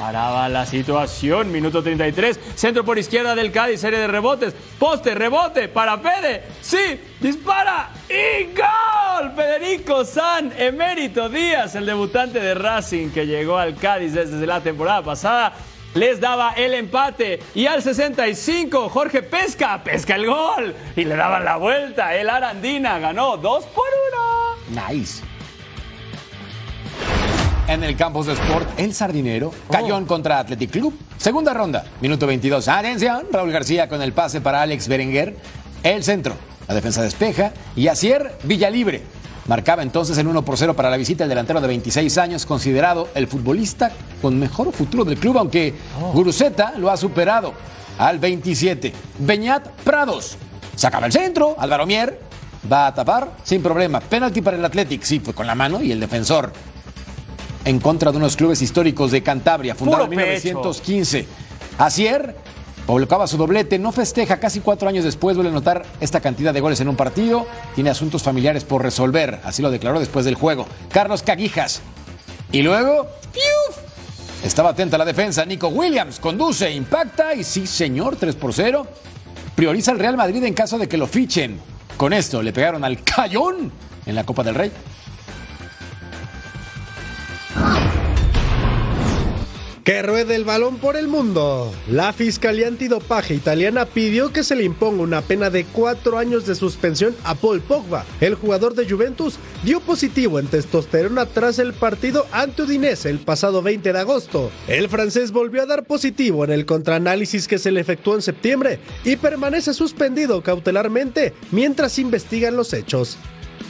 Paraba 0.00 0.48
la 0.48 0.64
situación, 0.64 1.52
minuto 1.52 1.82
33, 1.82 2.40
centro 2.54 2.86
por 2.86 2.98
izquierda 2.98 3.34
del 3.34 3.52
Cádiz, 3.52 3.80
serie 3.80 3.98
de 3.98 4.06
rebotes, 4.06 4.54
poste, 4.78 5.14
rebote 5.14 5.68
para 5.68 6.00
Pede, 6.00 6.42
sí, 6.62 6.98
dispara 7.20 7.90
y 8.08 8.46
gol. 8.46 9.32
Federico 9.36 10.06
San, 10.06 10.54
emérito 10.56 11.28
Díaz, 11.28 11.74
el 11.74 11.84
debutante 11.84 12.40
de 12.40 12.54
Racing 12.54 13.10
que 13.10 13.26
llegó 13.26 13.58
al 13.58 13.76
Cádiz 13.76 14.14
desde 14.14 14.46
la 14.46 14.62
temporada 14.62 15.02
pasada, 15.02 15.52
les 15.92 16.18
daba 16.18 16.52
el 16.52 16.72
empate. 16.72 17.38
Y 17.54 17.66
al 17.66 17.82
65 17.82 18.88
Jorge 18.88 19.22
Pesca, 19.22 19.84
pesca 19.84 20.14
el 20.14 20.24
gol. 20.24 20.74
Y 20.96 21.04
le 21.04 21.14
daban 21.14 21.44
la 21.44 21.56
vuelta, 21.56 22.16
el 22.16 22.30
Arandina 22.30 22.98
ganó 22.98 23.36
2 23.36 23.66
por 23.66 23.84
1. 24.72 24.88
Nice. 24.88 25.29
En 27.70 27.84
el 27.84 27.94
campus 27.94 28.26
de 28.26 28.32
Sport, 28.32 28.80
el 28.80 28.92
Sardinero 28.92 29.52
cayó 29.70 29.96
en 29.96 30.04
contra 30.04 30.40
Athletic 30.40 30.72
Club. 30.72 30.92
Segunda 31.16 31.54
ronda, 31.54 31.84
minuto 32.00 32.26
22. 32.26 32.66
Atención, 32.66 33.28
Raúl 33.30 33.52
García 33.52 33.88
con 33.88 34.02
el 34.02 34.12
pase 34.12 34.40
para 34.40 34.60
Alex 34.62 34.88
Berenguer. 34.88 35.36
El 35.84 36.02
centro, 36.02 36.34
la 36.66 36.74
defensa 36.74 37.00
despeja 37.00 37.52
y 37.76 37.86
Asier 37.86 38.36
Villalibre. 38.42 39.02
Marcaba 39.46 39.84
entonces 39.84 40.18
el 40.18 40.26
1 40.26 40.44
por 40.44 40.58
0 40.58 40.74
para 40.74 40.90
la 40.90 40.96
visita 40.96 41.22
el 41.22 41.30
delantero 41.30 41.60
de 41.60 41.68
26 41.68 42.18
años, 42.18 42.44
considerado 42.44 43.08
el 43.14 43.28
futbolista 43.28 43.92
con 44.20 44.36
mejor 44.36 44.72
futuro 44.72 45.04
del 45.04 45.20
club, 45.20 45.38
aunque 45.38 45.72
Guruceta 46.12 46.72
lo 46.76 46.90
ha 46.90 46.96
superado 46.96 47.54
al 47.98 48.18
27. 48.18 48.92
Beñat 49.20 49.68
Prados. 49.84 50.36
Sacaba 50.74 51.06
el 51.06 51.12
centro, 51.12 51.54
Álvaro 51.56 51.86
Mier 51.86 52.18
va 52.70 52.88
a 52.88 52.94
tapar 52.94 53.30
sin 53.44 53.62
problema. 53.62 54.00
Penalti 54.00 54.42
para 54.42 54.56
el 54.56 54.64
Athletic, 54.64 55.04
sí, 55.04 55.20
fue 55.20 55.34
con 55.34 55.46
la 55.46 55.54
mano 55.54 55.80
y 55.80 55.92
el 55.92 56.00
defensor 56.00 56.52
en 57.64 57.80
contra 57.80 58.10
de 58.10 58.18
unos 58.18 58.36
clubes 58.36 58.62
históricos 58.62 59.10
de 59.10 59.22
Cantabria, 59.22 59.74
fundado 59.74 60.04
en 60.04 60.10
pecho. 60.10 60.48
1915. 60.48 61.26
Asier 61.78 62.34
colocaba 62.86 63.26
su 63.26 63.36
doblete, 63.36 63.78
no 63.78 63.92
festeja, 63.92 64.38
casi 64.38 64.60
cuatro 64.60 64.88
años 64.88 65.04
después 65.04 65.36
vuelve 65.36 65.50
a 65.50 65.52
anotar 65.52 65.84
esta 66.00 66.20
cantidad 66.20 66.52
de 66.52 66.60
goles 66.60 66.80
en 66.80 66.88
un 66.88 66.96
partido, 66.96 67.46
tiene 67.74 67.90
asuntos 67.90 68.22
familiares 68.22 68.64
por 68.64 68.82
resolver, 68.82 69.40
así 69.44 69.62
lo 69.62 69.70
declaró 69.70 70.00
después 70.00 70.24
del 70.24 70.34
juego. 70.34 70.66
Carlos 70.90 71.22
Caguijas. 71.22 71.82
Y 72.50 72.62
luego, 72.62 73.06
¡piuf! 73.32 73.90
estaba 74.44 74.70
atenta 74.70 74.98
la 74.98 75.04
defensa, 75.04 75.44
Nico 75.44 75.68
Williams 75.68 76.18
conduce, 76.18 76.70
impacta 76.72 77.34
y 77.34 77.44
sí 77.44 77.66
señor, 77.66 78.16
3 78.16 78.34
por 78.36 78.52
0. 78.52 78.86
Prioriza 79.54 79.92
el 79.92 79.98
Real 79.98 80.16
Madrid 80.16 80.42
en 80.44 80.54
caso 80.54 80.78
de 80.78 80.88
que 80.88 80.96
lo 80.96 81.06
fichen. 81.06 81.60
Con 81.96 82.12
esto 82.12 82.42
le 82.42 82.52
pegaron 82.52 82.82
al 82.82 83.02
Cayón 83.04 83.70
en 84.06 84.14
la 84.14 84.24
Copa 84.24 84.42
del 84.42 84.54
Rey. 84.54 84.72
Que 89.90 90.02
ruede 90.02 90.36
el 90.36 90.44
balón 90.44 90.78
por 90.78 90.96
el 90.96 91.08
mundo. 91.08 91.74
La 91.90 92.12
Fiscalía 92.12 92.68
Antidopaje 92.68 93.34
italiana 93.34 93.86
pidió 93.86 94.32
que 94.32 94.44
se 94.44 94.54
le 94.54 94.62
imponga 94.62 95.02
una 95.02 95.20
pena 95.20 95.50
de 95.50 95.64
cuatro 95.64 96.16
años 96.16 96.46
de 96.46 96.54
suspensión 96.54 97.16
a 97.24 97.34
Paul 97.34 97.60
Pogba. 97.60 98.04
El 98.20 98.36
jugador 98.36 98.76
de 98.76 98.88
Juventus 98.88 99.40
dio 99.64 99.80
positivo 99.80 100.38
en 100.38 100.46
testosterona 100.46 101.26
tras 101.26 101.58
el 101.58 101.72
partido 101.72 102.24
ante 102.30 102.62
Udinese 102.62 103.10
el 103.10 103.18
pasado 103.18 103.62
20 103.62 103.92
de 103.92 103.98
agosto. 103.98 104.52
El 104.68 104.88
francés 104.88 105.32
volvió 105.32 105.60
a 105.60 105.66
dar 105.66 105.84
positivo 105.84 106.44
en 106.44 106.52
el 106.52 106.66
contraanálisis 106.66 107.48
que 107.48 107.58
se 107.58 107.72
le 107.72 107.80
efectuó 107.80 108.14
en 108.14 108.22
septiembre 108.22 108.78
y 109.02 109.16
permanece 109.16 109.74
suspendido 109.74 110.40
cautelarmente 110.40 111.34
mientras 111.50 111.98
investigan 111.98 112.54
los 112.54 112.74
hechos. 112.74 113.18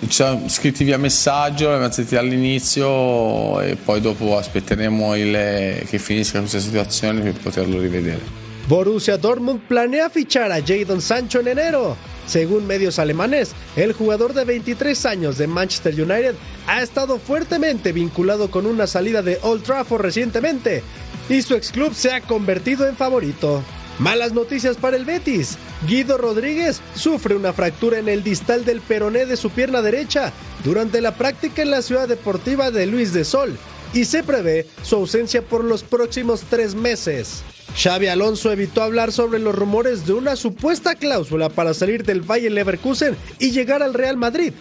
Ci 0.01 0.09
siamo 0.11 0.49
scritti 0.49 0.83
via 0.83 0.97
messaggio, 0.99 1.69
l'abbiamo 1.71 1.93
sentiti 1.93 2.17
all'inizio 2.17 3.61
e 3.61 3.77
poi 3.77 4.01
dopo 4.01 4.37
aspetteremo 4.39 5.15
il- 5.15 5.85
che 5.87 5.99
finisca 5.99 6.39
questa 6.41 6.59
situazione 6.59 7.21
per 7.21 7.35
poterlo 7.35 7.79
rivedere. 7.81 8.21
Borussia 8.67 9.17
Dortmund 9.17 9.61
planea 9.67 10.09
fichar 10.09 10.51
a 10.53 10.59
Jadon 10.61 11.01
Sancho 11.01 11.41
en 11.41 11.49
enero. 11.49 11.97
Según 12.27 12.67
medios 12.67 12.99
alemanes, 12.99 13.53
el 13.77 13.93
jugador 13.93 14.33
de 14.33 14.45
23 14.45 15.05
años 15.05 15.37
de 15.37 15.47
Manchester 15.47 15.93
United 15.95 16.35
ha 16.67 16.81
estado 16.81 17.19
fuertemente 17.19 17.93
vinculado 17.93 18.51
con 18.51 18.67
una 18.67 18.87
salida 18.87 19.21
de 19.23 19.39
Old 19.43 19.65
Trafford 19.65 20.03
recientemente 20.03 20.83
y 21.29 21.43
su 21.43 21.55
ex 21.55 21.73
club 21.73 21.93
se 21.95 22.13
ha 22.13 22.21
convertido 22.21 22.87
en 22.89 22.97
favorito. 22.97 23.63
Malas 24.01 24.33
noticias 24.33 24.79
para 24.79 24.97
el 24.97 25.05
Betis. 25.05 25.59
Guido 25.87 26.17
Rodríguez 26.17 26.81
sufre 26.95 27.37
una 27.37 27.53
fractura 27.53 27.99
en 27.99 28.09
el 28.09 28.23
distal 28.23 28.65
del 28.65 28.81
peroné 28.81 29.27
de 29.27 29.37
su 29.37 29.51
pierna 29.51 29.83
derecha 29.83 30.33
durante 30.65 31.03
la 31.03 31.15
práctica 31.17 31.61
en 31.61 31.71
la 31.71 31.83
ciudad 31.83 32.09
deportiva 32.09 32.71
de 32.71 32.87
Luis 32.87 33.13
de 33.13 33.27
Sol 33.27 33.59
y 33.93 34.07
se 34.07 34.23
prevé 34.23 34.67
su 34.83 34.97
ausencia 34.97 35.43
por 35.43 35.65
los 35.65 35.83
próximos 35.83 36.45
tres 36.49 36.75
meses. 36.75 37.43
Xavi 37.77 38.07
Alonso 38.07 38.51
evitó 38.51 38.83
hablar 38.83 39.13
sobre 39.13 39.39
los 39.39 39.55
rumores 39.55 40.07
de 40.07 40.15
una 40.15 40.35
supuesta 40.35 40.95
cláusula 40.95 41.51
para 41.51 41.75
salir 41.75 42.03
del 42.03 42.23
Valle 42.23 42.49
Leverkusen 42.49 43.17
y 43.39 43.51
llegar 43.51 43.83
al 43.83 43.93
Real 43.93 44.17
Madrid. 44.17 44.55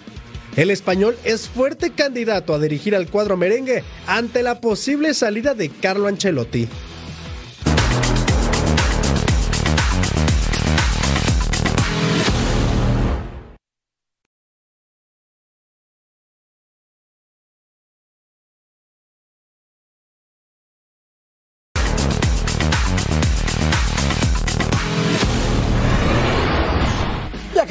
El 0.58 0.70
español 0.70 1.18
es 1.24 1.48
fuerte 1.48 1.92
candidato 1.92 2.54
a 2.54 2.60
dirigir 2.60 2.94
al 2.94 3.08
cuadro 3.08 3.38
merengue 3.38 3.86
ante 4.06 4.44
la 4.44 4.60
posible 4.60 5.14
salida 5.14 5.54
de 5.54 5.70
Carlo 5.70 6.08
Ancelotti. 6.08 6.68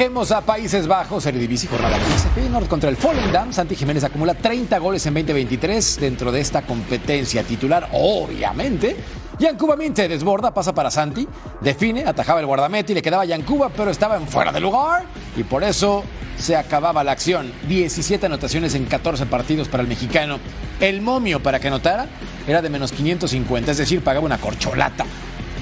Viajemos 0.09 0.33
a 0.33 0.41
Países 0.41 0.87
Bajos, 0.87 1.27
Eredivisie, 1.27 1.69
jornada 1.69 1.99
15. 1.99 2.31
Feyenoord 2.31 2.67
contra 2.67 2.89
el 2.89 2.97
Volendam. 2.97 3.53
Santi 3.53 3.77
Jiménez 3.77 4.05
acumula 4.05 4.33
30 4.33 4.79
goles 4.79 5.05
en 5.05 5.13
2023 5.13 6.01
dentro 6.01 6.33
de 6.33 6.41
esta 6.41 6.63
competencia 6.63 7.43
titular, 7.43 7.91
obviamente. 7.93 8.97
Yancuba 9.39 9.77
Minte 9.77 10.09
desborda, 10.09 10.55
pasa 10.55 10.75
para 10.75 10.91
Santi, 10.91 11.29
define, 11.61 12.07
atajaba 12.07 12.41
el 12.41 12.47
guardameta 12.47 12.91
y 12.91 12.95
le 12.95 13.03
quedaba 13.03 13.27
Yancuba, 13.27 13.69
pero 13.69 13.91
estaba 13.91 14.17
en 14.17 14.27
fuera 14.27 14.51
de 14.51 14.61
lugar 14.61 15.05
y 15.37 15.43
por 15.43 15.63
eso 15.63 16.03
se 16.39 16.57
acababa 16.57 17.05
la 17.05 17.13
acción. 17.13 17.53
17 17.69 18.25
anotaciones 18.25 18.75
en 18.75 18.87
14 18.87 19.27
partidos 19.27 19.69
para 19.69 19.83
el 19.83 19.91
mexicano. 19.91 20.39
El 20.81 21.03
momio 21.03 21.43
para 21.43 21.61
que 21.61 21.69
anotara 21.69 22.07
era 22.47 22.63
de 22.63 22.71
menos 22.71 22.93
550, 22.93 23.73
es 23.73 23.77
decir, 23.77 24.03
pagaba 24.03 24.25
una 24.25 24.39
corcholata. 24.39 25.05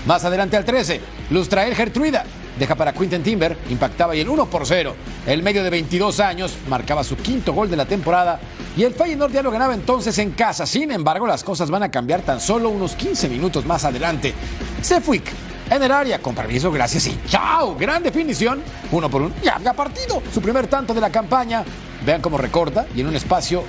Más 0.06 0.24
adelante 0.24 0.56
al 0.56 0.64
13, 0.64 1.00
Lustrael 1.30 1.74
Gertruida 1.74 2.24
deja 2.58 2.74
para 2.74 2.92
Quinten 2.92 3.22
Timber, 3.22 3.56
impactaba 3.70 4.14
y 4.16 4.20
el 4.20 4.28
1 4.28 4.46
por 4.46 4.66
0. 4.66 4.94
El 5.26 5.42
medio 5.42 5.62
de 5.62 5.70
22 5.70 6.20
años 6.20 6.54
marcaba 6.68 7.04
su 7.04 7.16
quinto 7.16 7.52
gol 7.52 7.70
de 7.70 7.76
la 7.76 7.86
temporada 7.86 8.40
y 8.76 8.84
el 8.84 8.94
Feyenoord 8.94 9.32
ya 9.32 9.42
lo 9.42 9.50
ganaba 9.50 9.74
entonces 9.74 10.18
en 10.18 10.32
casa. 10.32 10.66
Sin 10.66 10.90
embargo, 10.90 11.26
las 11.26 11.44
cosas 11.44 11.70
van 11.70 11.82
a 11.82 11.90
cambiar 11.90 12.22
tan 12.22 12.40
solo 12.40 12.68
unos 12.70 12.94
15 12.94 13.28
minutos 13.28 13.64
más 13.66 13.84
adelante. 13.84 14.34
Sefuik 14.82 15.24
en 15.70 15.82
el 15.82 15.90
área, 15.90 16.20
con 16.20 16.34
permiso, 16.34 16.70
gracias 16.70 17.06
y 17.08 17.18
chao. 17.28 17.76
Gran 17.76 18.02
definición, 18.02 18.62
uno 18.92 19.10
por 19.10 19.22
uno, 19.22 19.34
ya 19.42 19.56
había 19.56 19.72
partido. 19.72 20.22
Su 20.32 20.40
primer 20.40 20.68
tanto 20.68 20.94
de 20.94 21.00
la 21.00 21.10
campaña. 21.10 21.64
Vean 22.04 22.20
cómo 22.20 22.38
recorta 22.38 22.86
y 22.94 23.00
en 23.00 23.08
un 23.08 23.16
espacio 23.16 23.64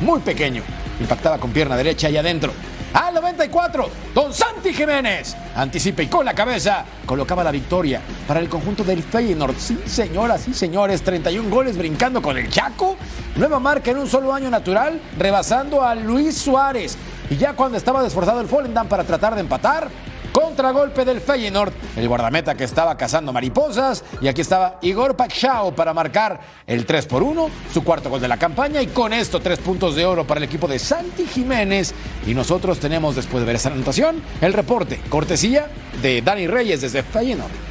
muy 0.00 0.20
pequeño. 0.20 0.62
Impactaba 1.00 1.38
con 1.38 1.50
pierna 1.50 1.76
derecha 1.76 2.08
y 2.08 2.16
adentro. 2.16 2.52
Al 2.92 3.14
94, 3.14 3.88
Don 4.12 4.34
Santi 4.34 4.72
Jiménez 4.74 5.36
anticipa 5.54 6.02
y 6.02 6.08
con 6.08 6.24
la 6.24 6.34
cabeza 6.34 6.84
colocaba 7.06 7.44
la 7.44 7.52
victoria 7.52 8.00
para 8.26 8.40
el 8.40 8.48
conjunto 8.48 8.82
del 8.82 9.04
Feyenoord. 9.04 9.54
Sí, 9.58 9.78
señoras 9.86 10.48
y 10.48 10.54
señores, 10.54 11.02
31 11.02 11.48
goles 11.50 11.78
brincando 11.78 12.20
con 12.20 12.36
el 12.36 12.50
Chaco. 12.50 12.96
Nueva 13.36 13.60
marca 13.60 13.92
en 13.92 13.98
un 13.98 14.08
solo 14.08 14.34
año 14.34 14.50
natural, 14.50 15.00
rebasando 15.16 15.84
a 15.84 15.94
Luis 15.94 16.36
Suárez. 16.36 16.98
Y 17.30 17.36
ya 17.36 17.52
cuando 17.52 17.78
estaba 17.78 18.02
desforzado 18.02 18.40
el 18.40 18.48
Volendam 18.48 18.88
para 18.88 19.04
tratar 19.04 19.36
de 19.36 19.42
empatar, 19.42 19.88
Contragolpe 20.32 21.04
del 21.04 21.20
Feyenoord, 21.20 21.72
el 21.96 22.08
guardameta 22.08 22.54
que 22.54 22.64
estaba 22.64 22.96
cazando 22.96 23.32
mariposas. 23.32 24.04
Y 24.20 24.28
aquí 24.28 24.40
estaba 24.40 24.78
Igor 24.82 25.16
Pachao 25.16 25.74
para 25.74 25.94
marcar 25.94 26.40
el 26.66 26.86
3 26.86 27.06
por 27.06 27.22
1, 27.22 27.50
su 27.72 27.82
cuarto 27.84 28.10
gol 28.10 28.20
de 28.20 28.28
la 28.28 28.36
campaña. 28.36 28.82
Y 28.82 28.88
con 28.88 29.12
esto, 29.12 29.40
tres 29.40 29.58
puntos 29.58 29.94
de 29.94 30.06
oro 30.06 30.26
para 30.26 30.38
el 30.38 30.44
equipo 30.44 30.68
de 30.68 30.78
Santi 30.78 31.26
Jiménez. 31.26 31.94
Y 32.26 32.34
nosotros 32.34 32.78
tenemos, 32.78 33.16
después 33.16 33.40
de 33.42 33.46
ver 33.46 33.56
esa 33.56 33.70
anotación, 33.70 34.22
el 34.40 34.52
reporte, 34.52 35.00
cortesía 35.08 35.68
de 36.02 36.22
Dani 36.22 36.46
Reyes 36.46 36.80
desde 36.80 37.02
Feyenoord. 37.02 37.69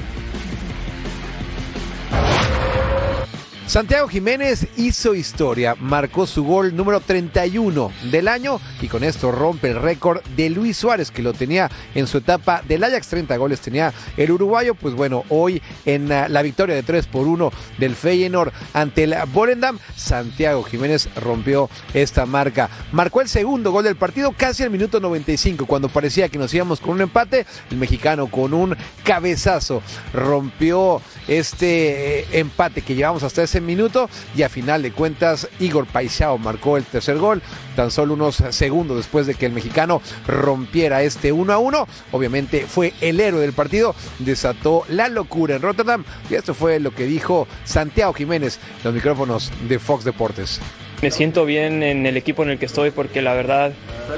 Santiago 3.69 4.07
Jiménez 4.07 4.65
hizo 4.77 5.13
historia, 5.13 5.75
marcó 5.75 6.25
su 6.25 6.43
gol 6.43 6.75
número 6.75 7.01
31 7.01 7.91
del 8.09 8.27
año 8.27 8.59
y 8.81 8.87
con 8.87 9.03
esto 9.03 9.31
rompe 9.31 9.69
el 9.69 9.79
récord 9.79 10.23
de 10.35 10.49
Luis 10.49 10.75
Suárez 10.75 11.11
que 11.11 11.21
lo 11.21 11.33
tenía 11.33 11.69
en 11.93 12.07
su 12.07 12.17
etapa 12.17 12.63
del 12.67 12.83
Ajax, 12.83 13.09
30 13.09 13.37
goles 13.37 13.61
tenía 13.61 13.93
el 14.17 14.31
uruguayo, 14.31 14.73
pues 14.73 14.95
bueno, 14.95 15.23
hoy 15.29 15.61
en 15.85 16.05
uh, 16.11 16.27
la 16.29 16.41
victoria 16.41 16.73
de 16.73 16.81
3 16.81 17.05
por 17.05 17.27
1 17.27 17.51
del 17.77 17.95
Feyenoord 17.95 18.51
ante 18.73 19.03
el 19.03 19.15
Volendam, 19.31 19.77
Santiago 19.95 20.63
Jiménez 20.63 21.07
rompió 21.15 21.69
esta 21.93 22.25
marca, 22.25 22.71
marcó 22.91 23.21
el 23.21 23.29
segundo 23.29 23.71
gol 23.71 23.83
del 23.83 23.97
partido 23.97 24.33
casi 24.35 24.63
al 24.63 24.71
minuto 24.71 24.99
95 24.99 25.67
cuando 25.67 25.89
parecía 25.89 26.27
que 26.27 26.39
nos 26.39 26.51
íbamos 26.55 26.79
con 26.79 26.95
un 26.95 27.01
empate, 27.01 27.45
el 27.69 27.77
mexicano 27.77 28.31
con 28.31 28.55
un 28.55 28.75
cabezazo 29.03 29.83
rompió 30.11 31.03
este 31.27 32.21
eh, 32.21 32.25
empate 32.31 32.81
que 32.81 32.95
llevamos 32.95 33.21
hasta 33.21 33.43
ese 33.43 33.58
minuto 33.61 34.09
y 34.35 34.43
a 34.43 34.49
final 34.49 34.81
de 34.81 34.91
cuentas 34.91 35.47
Igor 35.59 35.85
Paisao 35.85 36.37
marcó 36.37 36.77
el 36.77 36.83
tercer 36.83 37.17
gol 37.17 37.41
tan 37.75 37.91
solo 37.91 38.13
unos 38.13 38.43
segundos 38.49 38.97
después 38.97 39.27
de 39.27 39.35
que 39.35 39.45
el 39.45 39.53
mexicano 39.53 40.01
rompiera 40.27 41.03
este 41.03 41.31
1 41.31 41.53
a 41.53 41.57
1 41.57 41.87
obviamente 42.11 42.65
fue 42.67 42.93
el 43.01 43.19
héroe 43.19 43.41
del 43.41 43.53
partido 43.53 43.95
desató 44.19 44.83
la 44.89 45.09
locura 45.09 45.55
en 45.55 45.61
Rotterdam 45.61 46.03
y 46.29 46.35
esto 46.35 46.53
fue 46.53 46.79
lo 46.79 46.91
que 46.91 47.05
dijo 47.05 47.47
Santiago 47.63 48.13
Jiménez 48.13 48.59
los 48.83 48.93
micrófonos 48.93 49.51
de 49.67 49.79
Fox 49.79 50.03
Deportes. 50.03 50.59
Me 51.01 51.11
siento 51.11 51.45
bien 51.45 51.81
en 51.81 52.05
el 52.05 52.17
equipo 52.17 52.43
en 52.43 52.49
el 52.49 52.59
que 52.59 52.65
estoy 52.65 52.91
porque 52.91 53.21
la 53.21 53.33
verdad 53.33 53.71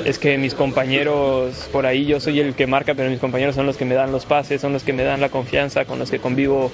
es 0.04 0.18
que 0.18 0.40
mis 0.40 0.56
compañeros, 0.56 1.70
por 1.72 1.86
ahí 1.86 2.06
yo 2.06 2.20
soy 2.20 2.40
el 2.40 2.56
que 2.56 2.66
marca, 2.66 2.96
pero 2.96 3.10
mis 3.12 3.20
compañeros 3.20 3.54
son 3.54 3.68
los 3.68 3.78
que 3.78 3.86
me 3.86 3.94
dan 3.94 4.12
los 4.12 4.26
pases, 4.26 4.62
son 4.62 4.74
los 4.74 4.84
que 4.84 4.92
me 4.92 5.04
dan 5.04 5.22
la 5.22 5.30
confianza, 5.30 5.86
con 5.86 6.00
los 6.00 6.10
que 6.10 6.18
convivo 6.18 6.72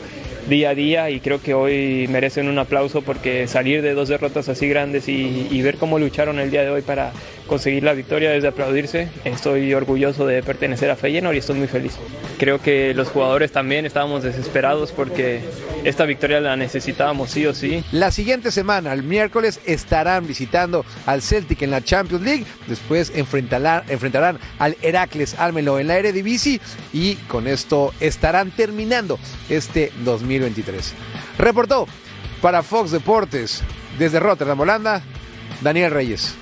día 0.48 0.70
a 0.70 0.76
día 0.76 1.10
y 1.10 1.20
creo 1.20 1.42
que 1.42 1.54
hoy 1.54 2.08
merecen 2.10 2.48
un 2.48 2.58
aplauso 2.58 3.02
porque 3.02 3.48
salir 3.48 3.82
de 3.82 3.94
dos 3.94 4.10
derrotas 4.10 4.50
así 4.50 4.68
grandes 4.68 5.08
y, 5.08 5.48
y 5.50 5.62
ver 5.62 5.78
cómo 5.78 6.00
lucharon 6.00 6.40
el 6.40 6.52
día 6.52 6.64
de 6.64 6.70
hoy 6.70 6.82
para 6.82 7.12
conseguir 7.48 7.84
la 7.84 7.94
victoria 7.94 8.36
es 8.36 8.44
de 8.44 8.50
aplaudirse. 8.50 9.10
Estoy 9.24 9.74
orgulloso 9.74 10.26
de 10.28 10.44
pertenecer 10.44 10.92
a 10.92 10.96
Feyenoord 10.96 11.36
y 11.36 11.40
estoy 11.40 11.58
muy 11.58 11.68
feliz. 11.68 11.94
Creo 12.38 12.62
que 12.62 12.94
los 12.94 13.10
jugadores 13.10 13.52
también 13.52 13.86
estábamos 13.86 14.24
desesperados 14.24 14.92
porque 14.92 15.42
esta 15.84 16.06
victoria 16.06 16.40
la 16.40 16.56
necesitábamos 16.56 17.32
sí 17.32 17.46
o 17.46 17.54
sí. 17.54 17.84
La 17.92 18.12
siguiente 18.12 18.52
semana, 18.52 18.94
el 18.94 19.04
miércoles, 19.04 19.60
estarán 19.66 20.28
visitando 20.28 20.86
al 21.06 21.22
Celtic 21.22 21.62
en 21.64 21.72
la 21.72 21.84
Champions 21.84 22.24
League. 22.24 22.46
Después 22.68 23.12
enfrentarán, 23.16 23.84
enfrentarán 23.88 24.40
al 24.60 24.78
Heracles 24.82 25.40
Almelo 25.40 25.80
en 25.80 25.88
la 25.88 25.98
Eredivisie 25.98 26.62
y 26.94 27.16
con 27.16 27.48
esto 27.48 27.94
estarán 28.00 28.52
terminando 28.52 29.18
este 29.50 29.92
2023. 30.04 30.94
Reportó 31.38 31.88
para 32.42 32.64
Fox 32.64 32.92
Deportes 32.92 33.64
desde 33.98 34.20
Rotterdam, 34.20 34.60
Holanda, 34.60 35.02
Daniel 35.62 35.92
Reyes. 35.92 36.36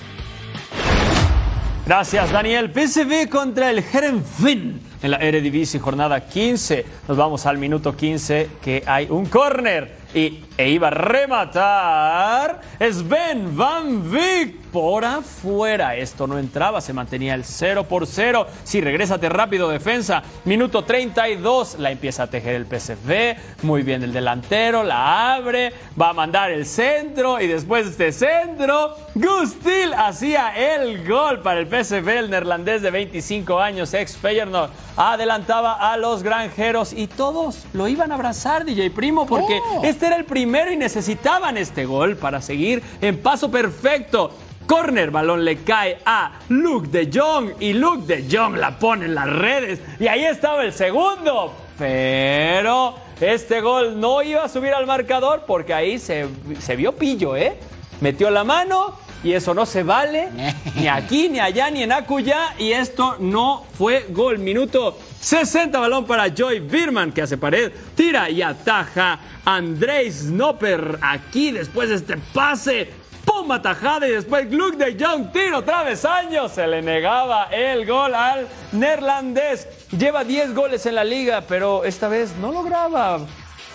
Gracias, 1.85 2.31
Daniel. 2.31 2.71
PSV 2.73 3.29
contra 3.29 3.69
el 3.69 3.77
Herenveen 3.77 4.81
en 5.03 5.11
la 5.11 5.17
Eredivisie, 5.17 5.79
jornada 5.79 6.25
15. 6.25 6.83
Nos 7.07 7.15
vamos 7.15 7.45
al 7.45 7.59
minuto 7.59 7.95
15, 7.95 8.49
que 8.59 8.81
hay 8.87 9.05
un 9.07 9.27
córner 9.27 9.95
y 10.11 10.44
e 10.57 10.69
iba 10.69 10.87
a 10.87 10.91
rematar 10.91 12.61
Sven 12.79 13.55
Van 13.55 14.11
Vick 14.11 14.65
por 14.75 15.05
afuera. 15.05 15.95
Esto 15.95 16.27
no 16.27 16.37
entraba, 16.37 16.81
se 16.81 16.91
mantenía 16.91 17.33
el 17.33 17.45
0 17.45 17.85
por 17.85 18.05
0. 18.05 18.45
Si 18.65 18.81
regrésate 18.81 19.29
rápido, 19.29 19.69
defensa. 19.69 20.21
Minuto 20.43 20.83
32, 20.83 21.77
la 21.79 21.91
empieza 21.91 22.23
a 22.23 22.27
tejer 22.27 22.55
el 22.55 22.65
PSV. 22.65 23.63
Muy 23.63 23.83
bien 23.83 24.03
el 24.03 24.11
delantero, 24.11 24.83
la 24.83 25.35
abre, 25.35 25.71
va 25.99 26.09
a 26.09 26.13
mandar 26.13 26.51
el 26.51 26.65
centro 26.65 27.39
y 27.39 27.47
después 27.47 27.97
de 27.97 28.09
este 28.09 28.27
centro, 28.27 28.97
Gustil 29.15 29.93
hacía 29.93 30.53
el 30.75 31.07
gol 31.07 31.41
para 31.41 31.61
el 31.61 31.67
PSV, 31.67 32.09
el 32.09 32.29
neerlandés 32.29 32.81
de 32.81 32.91
25 32.91 33.61
años, 33.61 33.93
ex 33.93 34.17
Feyenoord. 34.17 34.71
Adelantaba 34.97 35.91
a 35.91 35.95
los 35.95 36.21
granjeros 36.21 36.91
y 36.91 37.07
todos 37.07 37.65
lo 37.71 37.87
iban 37.87 38.11
a 38.11 38.15
abrazar, 38.15 38.65
DJ 38.65 38.91
Primo, 38.91 39.25
porque 39.25 39.57
este 39.83 40.07
era 40.07 40.17
el 40.17 40.25
primero 40.45 40.71
y 40.71 40.77
necesitaban 40.77 41.57
este 41.57 41.85
gol 41.85 42.17
para 42.17 42.39
seguir 42.39 42.79
en 43.01 43.17
paso 43.17 43.49
perfecto. 43.49 44.29
Corner, 44.67 45.09
balón 45.09 45.43
le 45.43 45.63
cae 45.63 45.97
a 46.05 46.33
Luke 46.49 46.87
de 46.89 47.09
Jong 47.11 47.53
y 47.59 47.73
Luke 47.73 48.05
de 48.05 48.27
Jong 48.29 48.55
la 48.57 48.77
pone 48.77 49.05
en 49.05 49.15
las 49.15 49.27
redes 49.27 49.79
y 49.99 50.05
ahí 50.05 50.23
estaba 50.23 50.63
el 50.63 50.71
segundo. 50.71 51.51
Pero 51.79 52.93
este 53.19 53.59
gol 53.59 53.99
no 53.99 54.21
iba 54.21 54.43
a 54.43 54.47
subir 54.47 54.71
al 54.75 54.85
marcador 54.85 55.45
porque 55.47 55.73
ahí 55.73 55.97
se, 55.97 56.27
se 56.59 56.75
vio 56.75 56.91
pillo, 56.91 57.35
¿eh? 57.35 57.57
Metió 58.01 58.29
la 58.29 58.43
mano 58.43 58.97
y 59.23 59.33
eso 59.33 59.53
no 59.53 59.65
se 59.65 59.83
vale 59.83 60.29
ni 60.75 60.87
aquí, 60.87 61.29
ni 61.29 61.39
allá, 61.39 61.69
ni 61.71 61.83
en 61.83 61.91
Acuya 61.91 62.53
y 62.59 62.71
esto 62.71 63.17
no 63.19 63.65
fue 63.77 64.07
gol. 64.09 64.37
Minuto 64.37 64.97
60 65.19 65.79
balón 65.79 66.05
para 66.05 66.33
Joy 66.33 66.59
Birman 66.59 67.11
que 67.11 67.23
hace 67.23 67.37
pared, 67.37 67.71
tira 67.95 68.29
y 68.29 68.41
ataja 68.41 69.19
Andrei 69.43 70.11
Snopper 70.11 70.99
aquí 71.01 71.51
después 71.51 71.89
de 71.89 71.95
este 71.95 72.17
pase. 72.33 72.89
¡Pum! 73.25 73.51
Atajada 73.51 74.07
y 74.07 74.11
después 74.11 74.51
Luke 74.51 74.77
de 74.77 75.03
Jong, 75.03 75.31
tiro 75.31 75.63
travesaño. 75.63 76.47
Se 76.47 76.67
le 76.67 76.83
negaba 76.83 77.45
el 77.45 77.87
gol 77.87 78.13
al 78.13 78.47
neerlandés. 78.71 79.67
Lleva 79.97 80.23
10 80.23 80.53
goles 80.53 80.85
en 80.85 80.93
la 80.93 81.03
liga, 81.03 81.41
pero 81.47 81.83
esta 81.85 82.07
vez 82.07 82.35
no 82.39 82.51
lograba 82.51 83.19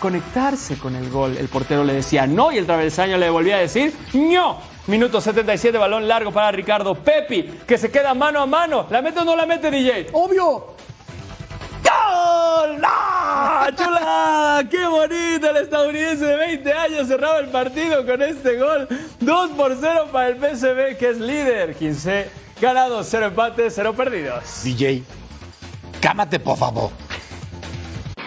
conectarse 0.01 0.77
con 0.77 0.95
el 0.95 1.09
gol. 1.09 1.37
El 1.37 1.47
portero 1.47 1.85
le 1.85 1.93
decía 1.93 2.27
no 2.27 2.51
y 2.51 2.57
el 2.57 2.65
travesaño 2.65 3.17
le 3.17 3.29
volvía 3.29 3.57
a 3.57 3.59
decir 3.59 3.93
no. 4.13 4.59
Minuto 4.87 5.21
77, 5.21 5.77
balón 5.77 6.07
largo 6.07 6.31
para 6.31 6.51
Ricardo 6.51 6.95
Pepi, 6.95 7.43
que 7.67 7.77
se 7.77 7.91
queda 7.91 8.15
mano 8.15 8.41
a 8.41 8.47
mano. 8.47 8.87
¿La 8.89 9.01
mete 9.01 9.19
o 9.19 9.23
no 9.23 9.35
la 9.35 9.45
mete, 9.45 9.69
DJ? 9.69 10.07
Obvio. 10.11 10.75
¡Gol! 11.83 12.81
¡Ah! 12.83 13.69
¡Chulada! 13.75 14.67
¡Qué 14.67 14.85
bonito! 14.87 15.49
El 15.51 15.57
estadounidense 15.57 16.25
de 16.25 16.35
20 16.35 16.73
años 16.73 17.07
cerraba 17.07 17.37
el 17.37 17.49
partido 17.49 18.03
con 18.03 18.23
este 18.23 18.57
gol. 18.57 18.87
2 19.19 19.51
por 19.51 19.77
0 19.79 20.09
para 20.11 20.29
el 20.29 20.37
PSV, 20.37 20.97
que 20.97 21.09
es 21.09 21.19
líder. 21.19 21.75
15 21.75 22.27
ganados, 22.59 23.07
0 23.09 23.27
empates, 23.27 23.73
0 23.75 23.93
perdidos. 23.93 24.63
DJ, 24.63 25.03
cámate, 26.01 26.39
por 26.39 26.57
favor. 26.57 26.89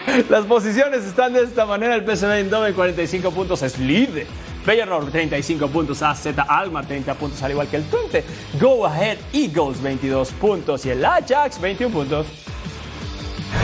Las 0.29 0.45
posiciones 0.45 1.05
están 1.05 1.33
de 1.33 1.43
esta 1.43 1.65
manera. 1.65 1.95
El 1.95 2.05
PSV 2.05 2.31
en 2.39 2.73
45 2.73 3.31
puntos 3.31 3.61
es 3.61 3.77
líder. 3.79 4.27
Feyenoord 4.63 5.11
35 5.11 5.67
puntos, 5.67 6.01
AZ 6.01 6.27
Almar 6.47 6.87
30 6.87 7.13
puntos, 7.13 7.41
al 7.43 7.51
igual 7.51 7.67
que 7.67 7.77
el 7.77 7.83
Twente. 7.83 8.23
Go 8.59 8.85
Ahead 8.85 9.17
Eagles 9.31 9.81
22 9.81 10.31
puntos 10.31 10.85
y 10.87 10.89
el 10.89 11.05
Ajax 11.05 11.61
21 11.61 11.93
puntos. 11.93 12.25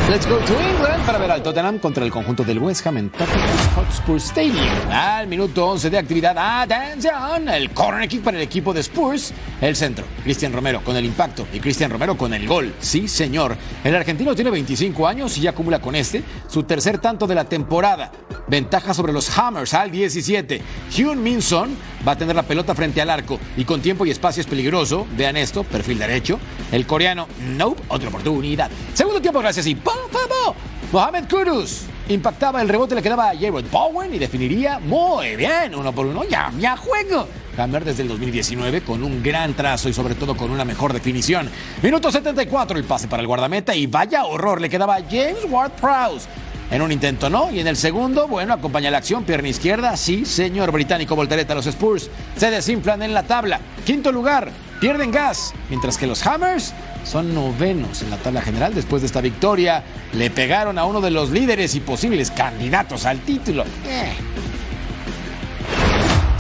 Let's 0.10 0.28
go 0.28 0.38
to 0.40 0.60
England 0.60 1.06
para 1.06 1.18
ver 1.18 1.32
al 1.32 1.42
Tottenham 1.42 1.80
contra 1.80 2.04
el 2.04 2.12
conjunto 2.12 2.44
del 2.44 2.60
West 2.60 2.86
Ham 2.86 2.98
en 2.98 3.10
Tottenham 3.10 3.48
Hotspur 3.76 4.18
Stadium. 4.18 4.68
Al 4.92 5.28
minuto 5.28 5.68
11 5.68 5.90
de 5.90 5.98
actividad, 5.98 6.36
atención, 6.38 7.48
el 7.48 7.70
corner 7.72 8.10
kick 8.10 8.22
para 8.22 8.36
el 8.38 8.44
equipo 8.44 8.74
de 8.74 8.82
Spurs. 8.82 9.34
El 9.62 9.76
centro, 9.76 10.04
Cristian 10.24 10.52
Romero 10.52 10.84
con 10.84 10.98
el 10.98 11.06
impacto 11.06 11.48
y 11.54 11.60
Cristian 11.60 11.92
Romero 11.92 12.18
con 12.18 12.34
el 12.34 12.46
gol. 12.46 12.74
Sí, 12.80 13.08
señor. 13.08 13.56
El 13.84 13.96
argentino 13.96 14.36
tiene 14.36 14.50
25 14.50 15.08
años 15.08 15.38
y 15.38 15.42
ya 15.42 15.52
acumula 15.52 15.80
con 15.80 15.96
este 15.96 16.24
su 16.48 16.64
tercer 16.64 16.98
tanto 16.98 17.26
de 17.26 17.36
la 17.36 17.46
temporada. 17.46 18.12
Ventaja 18.48 18.94
sobre 18.94 19.14
los 19.14 19.38
Hammers 19.38 19.74
al 19.74 19.92
17. 19.92 20.62
Hyun 20.92 21.24
Min 21.24 21.42
Son 21.42 21.74
va 22.06 22.14
a 22.14 22.18
tener 22.18 22.36
la 22.36 22.44
pelota 22.44 22.76
frente 22.76 23.02
al 23.02 23.10
arco 23.10 23.40
y 23.56 23.64
con 23.64 23.82
tiempo 23.82 24.06
y 24.06 24.12
espacio 24.12 24.42
es 24.42 24.48
peligroso. 24.48 25.08
Vean 25.16 25.38
esto, 25.38 25.64
perfil 25.64 26.00
derecho. 26.00 26.38
El 26.72 26.86
coreano, 26.86 27.28
nope, 27.56 27.82
otra 27.88 28.10
oportunidad. 28.10 28.70
Segundo 28.94 29.22
tiempo, 29.22 29.40
gracias 29.40 29.68
y 29.68 29.76
¡pum, 29.76 29.94
pum! 30.10 30.56
Mohamed 30.92 31.30
Kudus 31.30 31.84
impactaba 32.10 32.62
el 32.62 32.68
rebote, 32.68 32.96
le 32.96 33.02
quedaba 33.02 33.30
a 33.30 33.34
Jared 33.34 33.66
Bowen 33.72 34.14
y 34.14 34.20
definiría 34.20 34.80
muy 34.80 35.36
bien, 35.36 35.74
uno 35.74 35.94
por 35.94 36.06
uno, 36.06 36.24
ya, 36.26 36.52
ya 36.60 36.76
juego. 36.76 37.28
Hammer 37.58 37.86
desde 37.86 38.04
el 38.04 38.10
2019 38.10 38.82
con 38.82 39.04
un 39.04 39.22
gran 39.22 39.54
trazo 39.54 39.88
y 39.90 39.94
sobre 39.94 40.16
todo 40.16 40.36
con 40.36 40.52
una 40.52 40.66
mejor 40.66 40.94
definición. 40.94 41.50
Minuto 41.82 42.12
74, 42.12 42.78
el 42.78 42.84
pase 42.84 43.08
para 43.08 43.22
el 43.22 43.28
guardameta 43.28 43.76
y 43.76 43.88
vaya 43.88 44.26
horror, 44.26 44.60
le 44.60 44.70
quedaba 44.70 44.96
a 44.96 45.02
James 45.02 45.46
Ward-Prowse. 45.50 46.28
En 46.72 46.82
un 46.82 46.92
intento 46.92 47.30
no, 47.30 47.52
y 47.52 47.60
en 47.60 47.68
el 47.68 47.76
segundo, 47.76 48.30
bueno, 48.30 48.54
acompaña 48.54 48.90
la 48.90 49.00
acción, 49.00 49.26
pierna 49.26 49.50
izquierda, 49.50 49.98
sí, 49.98 50.26
señor 50.26 50.72
británico 50.72 51.18
voltereta, 51.18 51.54
los 51.54 51.68
Spurs 51.68 52.10
se 52.38 52.50
desinflan 52.50 53.02
en 53.02 53.14
la 53.14 53.24
tabla. 53.24 53.60
Quinto 53.86 54.10
lugar, 54.14 54.50
pierden 54.80 55.12
gas, 55.12 55.54
mientras 55.70 55.98
que 55.98 56.08
los 56.08 56.26
Hammers 56.26 56.74
son 57.04 57.36
novenos 57.36 58.02
en 58.04 58.10
la 58.10 58.16
tabla 58.16 58.42
general 58.42 58.74
después 58.74 59.02
de 59.02 59.08
esta 59.08 59.20
victoria. 59.20 59.84
Le 60.14 60.30
pegaron 60.30 60.80
a 60.80 60.86
uno 60.86 61.02
de 61.02 61.12
los 61.12 61.30
líderes 61.30 61.76
y 61.76 61.82
posibles 61.82 62.32
candidatos 62.32 63.06
al 63.06 63.20
título. 63.20 63.66
Eh. 63.86 64.14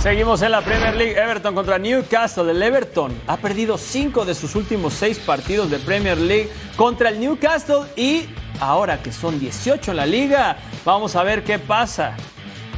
Seguimos 0.01 0.41
en 0.41 0.49
la 0.49 0.61
Premier 0.61 0.95
League. 0.95 1.15
Everton 1.15 1.53
contra 1.53 1.77
Newcastle. 1.77 2.49
El 2.49 2.63
Everton 2.63 3.13
ha 3.27 3.37
perdido 3.37 3.77
cinco 3.77 4.25
de 4.25 4.33
sus 4.33 4.55
últimos 4.55 4.93
seis 4.93 5.19
partidos 5.19 5.69
de 5.69 5.77
Premier 5.77 6.17
League 6.17 6.49
contra 6.75 7.09
el 7.09 7.19
Newcastle 7.19 7.83
y 7.95 8.25
ahora 8.59 9.03
que 9.03 9.11
son 9.11 9.39
18 9.39 9.91
en 9.91 9.97
la 9.97 10.07
liga, 10.07 10.57
vamos 10.83 11.15
a 11.15 11.21
ver 11.21 11.43
qué 11.43 11.59
pasa. 11.59 12.17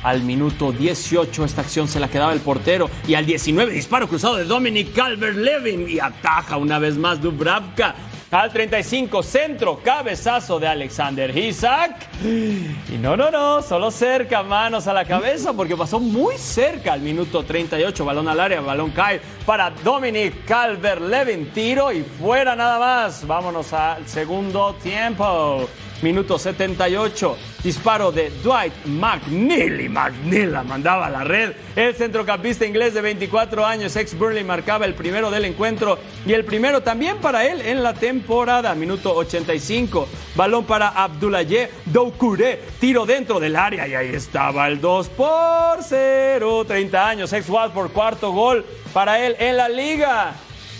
Al 0.03 0.21
minuto 0.23 0.73
18 0.73 1.45
esta 1.45 1.61
acción 1.61 1.87
se 1.87 2.01
la 2.01 2.09
quedaba 2.09 2.33
el 2.33 2.41
portero 2.41 2.89
y 3.07 3.13
al 3.13 3.25
19 3.25 3.71
disparo 3.71 4.09
cruzado 4.09 4.35
de 4.35 4.43
Dominic 4.43 4.93
Calvert-Levin 4.93 5.87
y 5.87 5.99
ataja 5.99 6.57
una 6.57 6.77
vez 6.77 6.97
más 6.97 7.21
Dubravka. 7.21 7.95
Al 8.33 8.51
35 8.51 9.21
centro, 9.21 9.79
cabezazo 9.83 10.59
de 10.59 10.67
Alexander 10.67 11.37
Isak. 11.37 12.07
Y 12.23 12.97
no, 12.99 13.15
no, 13.15 13.29
no, 13.29 13.61
solo 13.61 13.91
cerca, 13.91 14.41
manos 14.41 14.87
a 14.87 14.93
la 14.93 15.05
cabeza 15.05 15.53
porque 15.53 15.77
pasó 15.77 15.99
muy 15.99 16.39
cerca 16.39 16.93
al 16.93 17.01
minuto 17.01 17.43
38, 17.43 18.03
balón 18.03 18.27
al 18.27 18.39
área, 18.39 18.59
balón 18.59 18.89
cae 18.89 19.21
para 19.45 19.69
Dominic 19.69 20.45
Calvert-Levin, 20.45 21.51
tiro 21.53 21.91
y 21.91 22.01
fuera 22.01 22.55
nada 22.55 22.79
más. 22.79 23.27
Vámonos 23.27 23.71
al 23.71 24.07
segundo 24.07 24.73
tiempo. 24.81 25.69
Minuto 26.03 26.37
78. 26.37 27.37
Disparo 27.63 28.11
de 28.11 28.29
Dwight 28.43 28.73
McNeil. 28.85 29.81
Y 29.81 29.89
McNeil 29.89 30.51
la 30.51 30.63
mandaba 30.63 31.07
a 31.07 31.09
la 31.09 31.23
red. 31.23 31.53
El 31.75 31.95
centrocampista 31.95 32.65
inglés 32.65 32.93
de 32.93 33.01
24 33.01 33.65
años, 33.65 33.95
ex 33.95 34.17
Burnley, 34.17 34.43
marcaba 34.43 34.85
el 34.85 34.93
primero 34.93 35.31
del 35.31 35.45
encuentro. 35.45 35.97
Y 36.25 36.33
el 36.33 36.43
primero 36.43 36.81
también 36.81 37.17
para 37.17 37.45
él 37.45 37.61
en 37.61 37.81
la 37.81 37.93
temporada. 37.93 38.75
Minuto 38.75 39.15
85. 39.15 40.07
Balón 40.35 40.65
para 40.65 40.89
Abdoulaye 40.89 41.69
Doucouré. 41.85 42.61
Tiro 42.79 43.05
dentro 43.05 43.39
del 43.39 43.55
área. 43.55 43.87
Y 43.87 43.95
ahí 43.95 44.09
estaba 44.09 44.67
el 44.67 44.81
2 44.81 45.09
por 45.09 45.77
0. 45.81 46.65
30 46.65 47.07
años, 47.07 47.31
ex 47.31 47.49
Watford, 47.49 47.91
cuarto 47.91 48.31
gol 48.31 48.65
para 48.93 49.25
él 49.25 49.35
en 49.39 49.55
la 49.55 49.69
liga. 49.69 50.33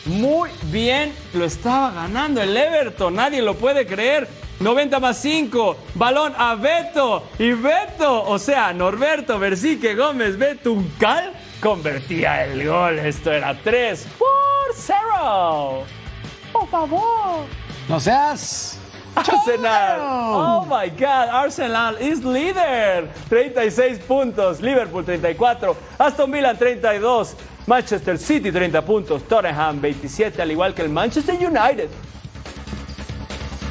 Muy 0.06 0.50
bien, 0.64 1.14
lo 1.34 1.46
estaba 1.46 1.92
ganando 1.92 2.42
el 2.42 2.56
Everton, 2.56 3.16
nadie 3.16 3.42
lo 3.42 3.56
puede 3.56 3.86
creer. 3.86 4.28
90 4.60 5.00
más 5.00 5.18
5. 5.18 5.78
Balón 5.96 6.34
a 6.38 6.56
Beto. 6.56 7.24
Y 7.40 7.52
Beto, 7.52 8.24
o 8.24 8.40
sea, 8.40 8.74
Norberto 8.74 9.40
Versique 9.40 9.96
Gómez 9.96 10.38
Betuncal, 10.38 11.34
convertía 11.62 12.46
el 12.46 12.68
gol. 12.68 13.00
Esto 13.00 13.32
era 13.32 13.56
3 13.56 14.08
por 14.18 14.28
0. 14.76 15.84
Por 16.52 16.68
favor. 16.68 17.46
No 17.90 18.00
seas. 18.00 18.80
Arsenal. 19.16 20.00
Oh 20.02 20.66
my 20.66 20.90
God. 20.90 21.30
Arsenal 21.30 22.02
is 22.02 22.24
leader. 22.24 23.10
36 23.30 24.00
puntos. 24.00 24.60
Liverpool 24.62 25.04
34. 25.04 25.76
Aston 26.00 26.32
Villa 26.32 26.54
32. 26.56 27.36
Manchester 27.68 28.18
City 28.18 28.52
30 28.52 28.82
puntos. 28.82 29.24
Tottenham 29.24 29.80
27, 29.82 30.42
al 30.42 30.52
igual 30.52 30.74
que 30.74 30.82
el 30.82 30.90
Manchester 30.90 31.36
United. 31.36 31.90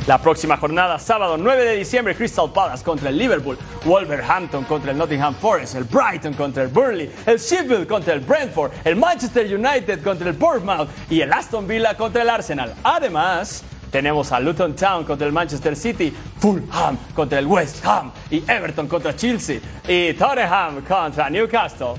La 0.07 0.19
próxima 0.19 0.57
jornada, 0.57 0.99
sábado 0.99 1.37
9 1.37 1.65
de 1.65 1.77
diciembre, 1.77 2.17
Crystal 2.17 2.51
Palace 2.53 2.83
contra 2.83 3.09
el 3.09 3.17
Liverpool, 3.17 3.57
Wolverhampton 3.85 4.65
contra 4.65 4.91
el 4.91 4.99
Nottingham 4.99 5.33
Forest, 5.33 5.77
el 5.77 5.85
Brighton 5.85 6.35
contra 6.35 6.65
el 6.65 6.71
Burnley, 6.71 7.09
el 7.25 7.39
Sheffield 7.39 7.87
contra 7.87 8.15
el 8.15 8.21
Brentford, 8.21 8.73
el 8.83 8.97
Manchester 8.97 9.47
United 9.47 10.03
contra 10.03 10.29
el 10.29 10.37
Bournemouth 10.37 10.89
y 11.09 11.21
el 11.21 11.33
Aston 11.33 11.69
Villa 11.69 11.97
contra 11.97 12.23
el 12.23 12.31
Arsenal. 12.31 12.75
Además, 12.83 13.63
tenemos 13.93 14.33
a 14.33 14.41
Luton 14.41 14.75
Town 14.75 15.05
contra 15.05 15.25
el 15.25 15.33
Manchester 15.33 15.77
City, 15.77 16.13
Fulham 16.39 16.99
contra 17.15 17.39
el 17.39 17.47
West 17.47 17.87
Ham 17.87 18.11
y 18.29 18.39
Everton 18.39 18.89
contra 18.89 19.15
Chelsea 19.15 19.61
y 19.87 20.15
Tottenham 20.15 20.83
contra 20.83 21.31
Newcastle. 21.31 21.95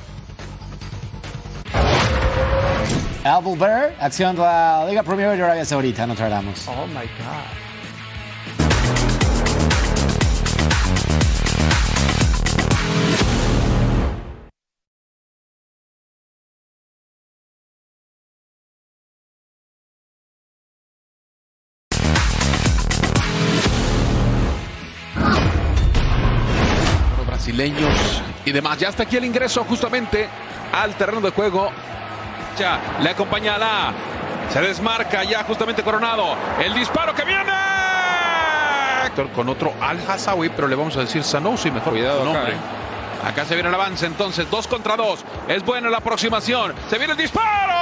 Albert, 3.24 3.96
acción 4.02 4.36
de 4.36 4.42
la 4.42 4.86
Liga 4.90 5.04
Premier 5.04 5.38
de 5.38 5.42
Arabia 5.42 5.64
Saudita, 5.64 6.06
no 6.06 6.14
tardamos. 6.14 6.68
Oh 6.68 6.86
my 6.88 6.96
God. 6.96 7.63
Y 28.46 28.52
demás. 28.52 28.78
Ya 28.78 28.90
está 28.90 29.04
aquí 29.04 29.18
el 29.18 29.26
ingreso 29.26 29.64
justamente 29.64 30.28
al 30.72 30.96
terreno 30.96 31.22
de 31.22 31.32
juego. 31.32 31.72
Ya 32.58 32.80
le 33.02 33.10
acompaña 33.10 33.56
a 33.56 33.58
la. 33.58 33.94
Se 34.50 34.62
desmarca 34.62 35.24
ya 35.24 35.44
justamente 35.44 35.84
Coronado. 35.84 36.36
El 36.64 36.74
disparo 36.74 37.14
que 37.16 37.24
viene. 37.24 37.52
Con 39.36 39.48
otro 39.48 39.74
Al 39.80 40.00
Hassawi, 40.08 40.50
pero 40.50 40.68
le 40.68 40.76
vamos 40.76 40.98
a 40.98 41.02
decir 41.02 41.24
Sanoussi 41.24 41.70
mejor. 41.70 41.94
Cuidado 41.94 42.22
acá, 42.22 42.34
nombre. 42.34 42.54
Acá 43.24 43.46
se 43.46 43.54
viene 43.54 43.70
el 43.70 43.76
avance 43.76 44.06
entonces, 44.06 44.50
dos 44.50 44.68
contra 44.68 44.98
dos. 44.98 45.24
Es 45.48 45.64
buena 45.64 45.90
la 45.90 45.98
aproximación. 45.98 46.74
Se 46.90 46.98
viene 46.98 47.14
el 47.14 47.18
disparo. 47.18 47.74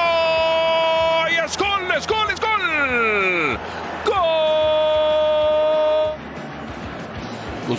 Y 1.32 1.36
es 1.36 1.58
gol, 1.58 1.91
es 1.97 2.08
gol, 2.08 2.30
es. 2.30 2.39
Gol. 2.39 3.58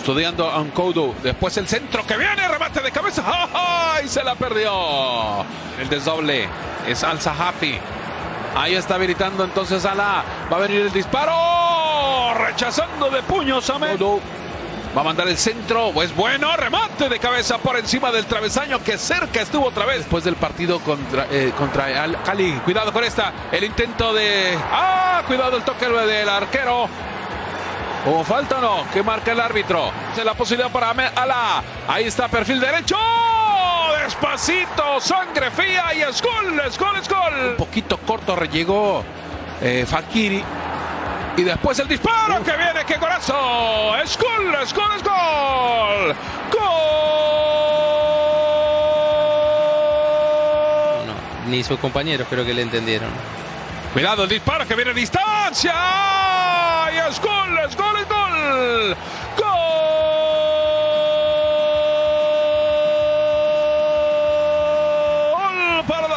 Custodiando 0.03 0.51
a 0.51 0.61
Nkodu. 0.61 1.15
Después 1.23 1.55
el 1.55 1.65
centro 1.65 2.05
que 2.05 2.17
viene, 2.17 2.45
remate 2.45 2.81
de 2.81 2.91
cabeza. 2.91 3.23
¡Ay! 3.53 4.09
Se 4.09 4.21
la 4.21 4.35
perdió. 4.35 5.45
El 5.79 5.87
desdoble 5.87 6.45
es 6.85 7.05
Al 7.05 7.21
Sahafi. 7.21 7.79
Ahí 8.53 8.75
está 8.75 8.95
habilitando 8.95 9.45
entonces 9.45 9.85
a 9.85 9.95
la. 9.95 10.25
Va 10.51 10.57
a 10.57 10.59
venir 10.59 10.81
el 10.81 10.91
disparo. 10.91 12.33
Rechazando 12.33 13.09
de 13.09 13.23
puños 13.23 13.69
a 13.69 13.79
Medo. 13.79 14.19
Va 14.93 14.99
a 14.99 15.03
mandar 15.05 15.25
el 15.29 15.37
centro. 15.37 15.93
Es 16.03 16.13
bueno. 16.13 16.53
Remate 16.57 17.07
de 17.07 17.17
cabeza 17.17 17.57
por 17.59 17.77
encima 17.77 18.11
del 18.11 18.25
travesaño 18.25 18.83
que 18.83 18.97
cerca 18.97 19.39
estuvo 19.39 19.67
otra 19.67 19.85
vez. 19.85 19.99
Después 19.99 20.25
del 20.25 20.35
partido 20.35 20.81
contra, 20.81 21.27
eh, 21.31 21.53
contra 21.57 22.03
Al 22.03 22.21
Cali. 22.23 22.51
Cuidado 22.65 22.91
con 22.91 23.05
esta. 23.05 23.31
El 23.53 23.63
intento 23.63 24.13
de. 24.13 24.53
¡Ah! 24.69 25.23
Cuidado 25.27 25.55
el 25.55 25.63
toque 25.63 25.87
del 25.87 26.27
arquero. 26.27 26.89
¿O 28.05 28.21
falta 28.23 28.57
o 28.57 28.61
no? 28.61 28.83
¿Qué 28.91 29.01
marca 29.01 29.31
el 29.31 29.39
árbitro? 29.39 29.89
Es 30.17 30.25
la 30.25 30.33
posibilidad 30.33 30.69
para 30.71 30.89
Ame- 30.93 31.11
Ala. 31.15 31.63
Ahí 31.87 32.05
está, 32.05 32.27
perfil 32.27 32.59
derecho. 32.59 32.97
Despacito, 34.03 34.99
sangre 34.99 35.49
fría 35.51 35.93
y 35.95 36.01
es 36.01 36.21
gol, 36.21 36.59
es 36.67 36.77
gol, 36.77 36.95
es 36.97 37.07
gol. 37.07 37.49
Un 37.51 37.55
poquito 37.57 37.97
corto 37.99 38.35
llegó 38.45 39.03
eh, 39.61 39.85
Fakiri. 39.87 40.43
Y 41.37 41.43
después 41.43 41.79
el 41.79 41.87
disparo 41.87 42.43
que 42.43 42.51
viene, 42.57 42.83
qué 42.85 42.97
golazo. 42.97 43.95
Es 44.03 44.17
gol, 44.17 44.53
es 44.61 44.73
gol, 44.73 44.91
es 44.97 45.03
gol. 45.03 46.15
Gol. 46.51 46.63
No, 51.07 51.13
ni 51.49 51.63
sus 51.63 51.79
compañeros 51.79 52.27
creo 52.29 52.45
que 52.45 52.53
le 52.53 52.61
entendieron. 52.63 53.09
Cuidado 53.93 54.23
el 54.23 54.29
disparo 54.29 54.67
que 54.67 54.75
viene 54.75 54.91
a 54.91 54.93
distancia. 54.93 55.73
Gol, 59.37 59.45
para. 65.87 66.13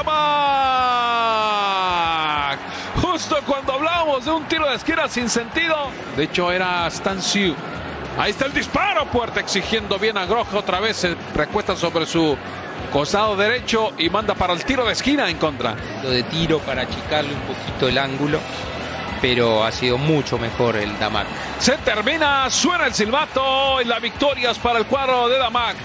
Justo 3.03 3.37
cuando 3.47 3.73
hablamos 3.73 4.25
de 4.25 4.31
un 4.31 4.45
tiro 4.45 4.69
de 4.69 4.77
esquina 4.77 5.09
sin 5.09 5.29
sentido. 5.29 5.75
De 6.17 6.25
hecho 6.25 6.51
era 6.53 6.87
Stan 6.89 7.21
Siu. 7.23 7.55
Ahí 8.19 8.31
está 8.31 8.47
el 8.47 8.53
disparo. 8.53 9.07
Puerta 9.07 9.41
exigiendo 9.41 9.99
bien 9.99 10.17
a 10.19 10.27
Groja 10.27 10.59
otra 10.59 10.81
vez. 10.81 10.97
Se 10.97 11.17
recuesta 11.35 11.77
sobre 11.77 12.07
su 12.07 12.37
costado 12.93 13.37
derecho 13.37 13.93
y 13.99 14.09
manda 14.11 14.35
para 14.35 14.53
el 14.53 14.65
tiro 14.65 14.85
de 14.85 14.93
esquina 14.93 15.29
en 15.29 15.39
contra. 15.39 15.75
De 16.03 16.23
tiro 16.25 16.59
para 16.61 16.83
achicarle 16.83 17.35
un 17.35 17.41
poquito 17.41 17.89
el 17.89 17.99
ángulo, 17.99 18.39
pero 19.21 19.65
ha 19.65 19.73
sido 19.73 19.99
mucho 19.99 20.39
mejor 20.39 20.77
el 20.77 20.99
Damac. 20.99 21.27
Se 21.59 21.77
termina, 21.79 22.49
suena 22.51 22.87
el 22.87 22.95
silbato 22.95 23.81
y 23.81 23.85
la 23.85 23.99
victoria 23.99 24.51
es 24.51 24.59
para 24.59 24.79
el 24.79 24.87
cuadro 24.87 25.29
de 25.29 25.39
Damac. 25.39 25.77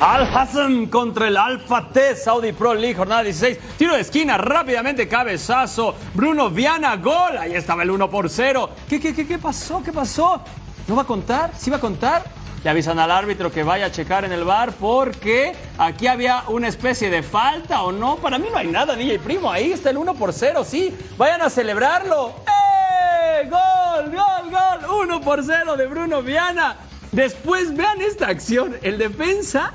Al 0.00 0.34
Hassan 0.34 0.86
contra 0.86 1.28
el 1.28 1.36
Alfa 1.36 1.90
T 1.90 2.16
Saudi 2.16 2.52
Pro 2.52 2.72
League, 2.72 2.94
jornada 2.94 3.22
16. 3.22 3.58
Tiro 3.76 3.94
de 3.94 4.00
esquina, 4.00 4.38
rápidamente 4.38 5.06
cabezazo. 5.06 5.94
Bruno 6.14 6.48
Viana, 6.48 6.96
gol. 6.96 7.36
Ahí 7.38 7.52
estaba 7.52 7.82
el 7.82 7.90
1 7.90 8.08
por 8.08 8.30
0. 8.30 8.70
¿Qué, 8.88 8.98
qué, 8.98 9.14
qué, 9.14 9.26
qué 9.26 9.38
pasó? 9.38 9.82
¿Qué 9.82 9.92
pasó? 9.92 10.42
¿No 10.88 10.96
va 10.96 11.02
a 11.02 11.06
contar? 11.06 11.50
¿Sí 11.58 11.68
va 11.68 11.76
a 11.76 11.80
contar? 11.80 12.24
Le 12.62 12.68
avisan 12.68 12.98
al 12.98 13.10
árbitro 13.10 13.50
que 13.50 13.62
vaya 13.62 13.86
a 13.86 13.90
checar 13.90 14.26
en 14.26 14.32
el 14.32 14.44
bar 14.44 14.72
porque 14.78 15.54
aquí 15.78 16.06
había 16.06 16.44
una 16.48 16.68
especie 16.68 17.08
de 17.08 17.22
falta 17.22 17.82
o 17.82 17.90
no. 17.90 18.16
Para 18.16 18.38
mí 18.38 18.48
no 18.52 18.58
hay 18.58 18.68
nada, 18.68 18.94
DJ 18.94 19.18
Primo. 19.18 19.50
Ahí 19.50 19.72
está 19.72 19.88
el 19.88 19.96
1 19.96 20.14
por 20.14 20.34
0, 20.34 20.62
sí. 20.64 20.94
Vayan 21.16 21.40
a 21.40 21.48
celebrarlo. 21.48 22.34
¡Eh! 22.46 23.48
¡Gol, 23.48 24.10
gol, 24.10 24.50
gol! 24.50 25.00
1 25.04 25.20
por 25.22 25.42
0 25.42 25.74
de 25.76 25.86
Bruno 25.86 26.22
Viana. 26.22 26.76
Después 27.12 27.74
vean 27.74 28.02
esta 28.02 28.28
acción. 28.28 28.76
El 28.82 28.98
defensa 28.98 29.72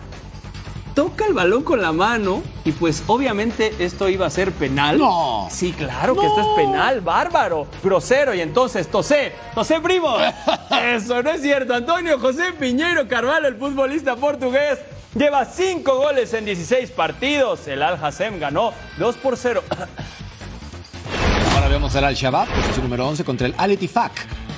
toca 0.96 1.26
el 1.28 1.34
balón 1.34 1.62
con 1.64 1.82
la 1.82 1.92
mano 1.92 2.42
y 2.64 2.72
pues 2.72 3.04
obviamente 3.06 3.76
esto 3.80 4.10
iba 4.10 4.26
a 4.26 4.30
ser 4.30 4.52
penal. 4.54 4.98
No. 4.98 5.48
Sí, 5.52 5.74
claro 5.74 6.16
que 6.16 6.26
esto 6.26 6.42
es 6.42 6.48
penal, 6.56 7.02
bárbaro, 7.02 7.68
grosero 7.84 8.34
y 8.34 8.42
entonces 8.42 8.90
Tosé, 8.90 9.34
Tosé 9.54 9.82
primo. 9.82 10.16
Eso 10.82 11.22
no 11.22 11.30
es 11.30 11.42
cierto. 11.42 11.76
Antonio 11.76 12.18
José 12.18 12.54
Piñeiro 12.58 13.08
Carvalho, 13.08 13.48
el 13.48 13.58
futbolista 13.58 14.16
portugués, 14.16 14.80
lleva 15.14 15.46
cinco 15.46 15.98
goles 15.98 16.34
en 16.34 16.46
16 16.46 16.90
partidos. 16.92 17.68
El 17.68 17.84
Al 17.84 18.04
Hassem 18.04 18.40
ganó 18.40 18.74
2 18.98 19.18
por 19.18 19.38
0. 19.38 19.64
Ahora 21.56 21.68
vemos 21.68 21.96
al 21.96 22.06
Al-Shabaab, 22.06 22.48
posición 22.48 22.84
número 22.84 23.08
11 23.08 23.24
contra 23.26 23.48
el 23.48 23.56
Al-Etifak. 23.58 24.12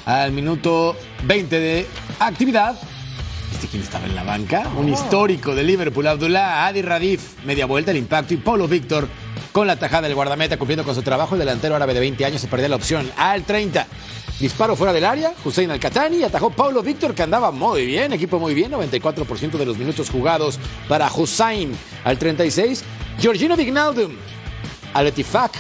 Al 0.06 0.32
minuto 0.32 0.96
20 1.24 1.60
de 1.60 1.88
actividad. 2.20 2.76
¿Este 3.58 3.70
quién 3.70 3.82
estaba 3.82 4.06
en 4.06 4.14
la 4.14 4.22
banca? 4.22 4.70
Un 4.78 4.88
histórico 4.88 5.56
de 5.56 5.64
Liverpool, 5.64 6.06
Abdullah 6.06 6.68
Adi 6.68 6.84
Radif. 6.84 7.44
Media 7.44 7.66
vuelta, 7.66 7.90
el 7.90 7.98
impacto 7.98 8.36
y 8.36 8.38
Paulo 8.38 8.68
Víctor 8.68 9.08
con 9.52 9.66
la 9.66 9.76
tajada 9.78 10.04
del 10.04 10.14
guardameta 10.14 10.58
cumpliendo 10.58 10.84
con 10.84 10.94
su 10.94 11.02
trabajo. 11.02 11.34
El 11.34 11.40
delantero 11.40 11.76
árabe 11.76 11.96
de 11.96 12.02
20 12.02 12.24
años 12.24 12.40
se 12.40 12.48
perdía 12.48 12.70
la 12.70 12.76
opción 12.76 13.12
al 13.18 13.46
30. 13.46 13.88
Disparo 14.40 14.76
fuera 14.76 14.94
del 14.94 15.06
área, 15.06 15.34
Hussein 15.44 15.72
Al-Katani 15.72 16.24
atajó 16.24 16.52
Paulo 16.52 16.84
Víctor 16.84 17.16
que 17.16 17.24
andaba 17.24 17.50
muy 17.50 17.88
bien, 17.88 18.14
equipo 18.14 18.38
muy 18.38 18.54
bien, 18.54 18.72
94% 18.72 19.58
de 19.58 19.66
los 19.66 19.76
minutos 19.80 20.12
jugados 20.12 20.60
para 20.88 21.12
Hussein 21.12 21.72
al 22.04 22.20
36. 22.20 22.84
Georgino 23.20 23.58
Vignaldum 23.58 24.12
al 24.94 25.08
Etifak, 25.08 25.54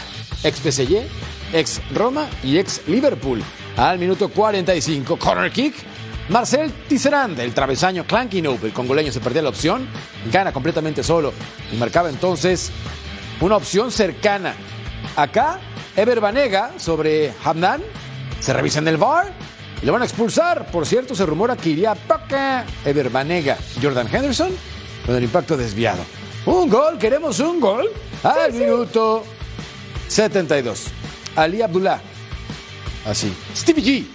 ex 0.43 0.59
PSG, 0.59 1.01
ex 1.51 1.81
Roma 1.95 2.27
y 2.43 2.59
ex 2.59 2.87
Liverpool. 2.87 3.41
Al 3.75 3.97
minuto 3.97 4.29
45, 4.29 5.17
corner 5.17 5.51
kick. 5.51 5.96
Marcel 6.29 6.73
Tisserand, 6.89 7.39
el 7.39 7.53
travesaño 7.53 8.05
Clankino, 8.05 8.57
el 8.61 8.73
congoleño 8.73 9.11
se 9.13 9.21
perdía 9.21 9.41
la 9.41 9.49
opción, 9.49 9.87
gana 10.31 10.51
completamente 10.51 11.01
solo 11.01 11.33
y 11.71 11.77
marcaba 11.77 12.09
entonces 12.09 12.69
una 13.39 13.55
opción 13.55 13.91
cercana. 13.91 14.53
Acá, 15.15 15.59
Ever 15.95 16.19
Banega 16.19 16.73
sobre 16.77 17.33
Hamdan, 17.43 17.81
Se 18.41 18.53
revisa 18.53 18.79
en 18.79 18.87
el 18.89 18.97
bar 18.97 19.31
y 19.81 19.85
lo 19.85 19.93
van 19.93 20.01
a 20.01 20.05
expulsar. 20.05 20.69
Por 20.69 20.85
cierto, 20.85 21.15
se 21.15 21.25
rumora 21.25 21.55
que 21.55 21.69
iría 21.69 21.95
Paca, 21.95 22.65
Ever 22.85 23.09
Banega, 23.09 23.57
Jordan 23.81 24.07
Henderson 24.13 24.51
con 25.05 25.15
el 25.15 25.23
impacto 25.23 25.55
desviado. 25.55 26.03
Un 26.45 26.69
gol, 26.69 26.97
queremos 26.97 27.39
un 27.39 27.59
gol. 27.59 27.89
Al 28.23 28.53
minuto 28.53 29.23
72. 30.07 30.87
Ali 31.35 31.61
Abdullah. 31.61 32.01
Así. 33.05 33.33
Stevie 33.55 33.83
G. 33.83 34.05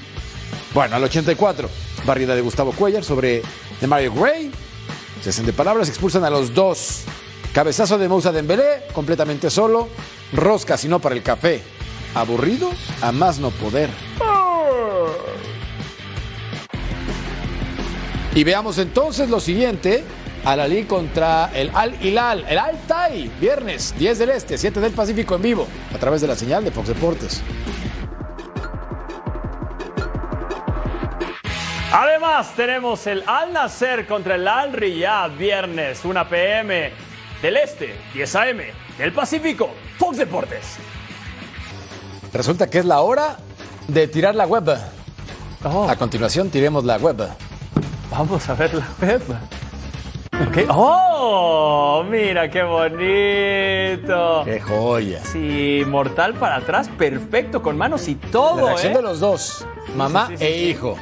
Bueno, 0.75 0.97
al 0.97 1.05
84. 1.05 1.69
Barrida 2.05 2.35
de 2.35 2.41
Gustavo 2.41 2.73
Cuellar 2.73 3.05
sobre 3.05 3.43
de 3.81 3.87
Mario 3.87 4.13
Gray. 4.15 4.51
60 5.23 5.53
palabras, 5.53 5.89
expulsan 5.89 6.25
a 6.25 6.31
los 6.31 6.55
dos. 6.55 7.03
Cabezazo 7.53 7.99
de 7.99 8.09
Moussa 8.09 8.33
Dembélé, 8.33 8.85
completamente 8.93 9.51
solo. 9.51 9.89
Rosca, 10.33 10.77
si 10.77 10.89
no 10.89 10.99
para 10.99 11.15
el 11.15 11.23
café. 11.23 11.63
Aburrido, 12.15 12.71
a 13.01 13.13
más 13.13 13.39
no 13.39 13.51
poder. 13.51 13.91
Y 18.35 18.45
veamos 18.45 18.79
entonces 18.79 19.29
lo 19.29 19.41
siguiente. 19.41 20.05
Al 20.45 20.59
Ali 20.59 20.85
contra 20.85 21.53
el 21.55 21.71
Al 21.73 22.05
Hilal, 22.05 22.45
el 22.49 22.59
Al 22.59 22.77
Tai, 22.89 23.31
viernes 23.41 23.95
10 23.97 24.19
del 24.19 24.31
Este, 24.31 24.59
7 24.59 24.81
del 24.81 24.91
Pacífico 24.93 25.37
en 25.37 25.43
vivo, 25.43 25.69
a 25.95 25.99
través 25.99 26.21
de 26.21 26.27
la 26.27 26.35
señal 26.35 26.65
de 26.65 26.73
Fox 26.73 26.89
Deportes. 26.89 27.43
Además, 31.95 32.55
tenemos 32.57 33.07
el 33.07 33.23
Al 33.27 33.53
Nacer 33.53 34.07
contra 34.07 34.37
el 34.37 34.49
Al 34.49 34.73
Riyad, 34.73 35.33
viernes 35.33 36.03
1 36.03 36.27
pm 36.27 36.91
del 37.43 37.57
Este, 37.59 37.95
10 38.15 38.35
am 38.37 38.57
del 38.97 39.13
Pacífico, 39.13 39.69
Fox 39.99 40.17
Deportes. 40.17 40.79
Resulta 42.33 42.71
que 42.71 42.79
es 42.79 42.87
la 42.87 43.03
hora 43.03 43.37
de 43.89 44.09
tirar 44.09 44.35
la 44.35 44.47
web. 44.47 44.71
A 45.87 45.97
continuación, 45.97 46.49
tiremos 46.49 46.83
la 46.85 46.97
web. 46.97 47.29
Vamos 48.11 48.49
a 48.49 48.55
ver 48.55 48.73
la 48.73 48.89
web. 49.03 49.23
¡Oh! 50.71 52.03
Mira 52.09 52.51
qué 52.51 52.63
bonito. 52.63 54.45
¡Qué 54.47 54.61
joya! 54.61 55.23
Sí, 55.27 55.83
mortal 55.87 56.33
para 56.35 56.57
atrás, 56.57 56.89
perfecto, 56.97 57.61
con 57.61 57.77
manos 57.77 58.09
y 58.09 58.15
todo, 58.15 58.57
La 58.57 58.67
reacción 58.69 58.93
¿eh? 58.95 58.97
de 58.97 59.03
los 59.03 59.21
dos, 59.21 59.67
mamá 59.95 60.29
sí, 60.29 60.39
sí, 60.39 60.45
e 60.45 60.57
hijo. 60.69 60.97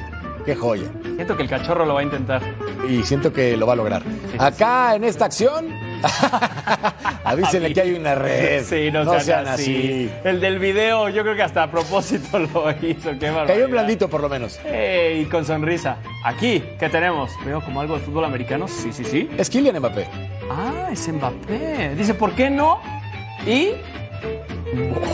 ¡Qué 0.45 0.57
joya! 0.57 0.89
Siento 1.03 1.37
que 1.37 1.43
el 1.43 1.49
cachorro 1.49 1.85
lo 1.85 1.95
va 1.95 2.01
a 2.01 2.03
intentar. 2.03 2.41
Y 2.89 3.03
siento 3.03 3.33
que 3.33 3.57
lo 3.57 3.67
va 3.67 3.75
a 3.75 3.77
lograr. 3.77 4.03
Acá 4.39 4.95
en 4.95 5.05
esta 5.05 5.27
acción, 5.27 5.69
avísenle 7.25 7.73
que 7.75 7.81
hay 7.83 7.93
una 7.93 8.15
red. 8.15 8.65
Sí, 8.65 8.91
no, 8.91 9.21
sean, 9.21 9.47
así. 9.47 10.11
El 10.25 10.41
del 10.41 10.59
video, 10.59 11.09
yo 11.11 11.23
creo 11.23 11.37
que 11.37 11.43
hasta 11.43 11.65
a 11.65 11.71
propósito 11.71 12.39
lo 12.55 12.71
hizo. 12.83 13.11
Qué. 13.19 13.33
Cayó 13.47 13.69
blandito 13.69 14.09
por 14.09 14.23
lo 14.23 14.29
menos. 14.29 14.59
Ey, 14.65 15.27
con 15.27 15.45
sonrisa. 15.45 15.99
Aquí, 16.25 16.63
¿qué 16.79 16.89
tenemos? 16.89 17.31
Veo 17.45 17.61
como 17.61 17.81
algo 17.81 17.99
de 17.99 18.01
fútbol 18.01 18.25
americano. 18.25 18.67
Sí, 18.67 18.93
sí, 18.93 19.05
sí. 19.05 19.29
Es 19.37 19.51
Kylian 19.51 19.79
Mbappé. 19.79 20.07
Ah, 20.51 20.89
es 20.91 21.07
Mbappé. 21.07 21.95
Dice, 21.97 22.15
¿por 22.15 22.33
qué 22.33 22.49
no? 22.51 22.81
Y. 23.47 23.73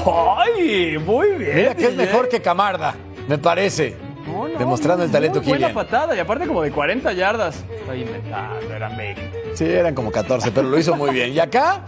¡Ay! 0.07 0.99
Muy 1.05 1.33
bien. 1.33 1.57
Mira 1.57 1.75
que 1.75 1.87
es 1.87 1.97
mejor 1.97 2.29
que 2.29 2.41
Camarda, 2.41 2.95
me 3.29 3.39
parece. 3.39 4.06
No, 4.27 4.49
no, 4.49 4.59
Demostrando 4.59 5.05
el 5.05 5.11
talento 5.11 5.41
muy 5.41 5.49
buena 5.51 5.73
patada 5.73 6.17
y 6.17 6.19
aparte 6.19 6.47
como 6.47 6.63
de 6.63 6.71
40 6.71 7.13
yardas. 7.13 7.65
Estoy 7.71 8.03
inventando, 8.03 8.75
era 8.75 8.89
mérito. 8.91 9.39
Sí, 9.55 9.65
eran 9.65 9.95
como 9.95 10.11
14, 10.11 10.51
pero 10.53 10.69
lo 10.69 10.79
hizo 10.79 10.97
muy 10.97 11.11
bien. 11.11 11.33
¿Y 11.33 11.39
acá? 11.39 11.83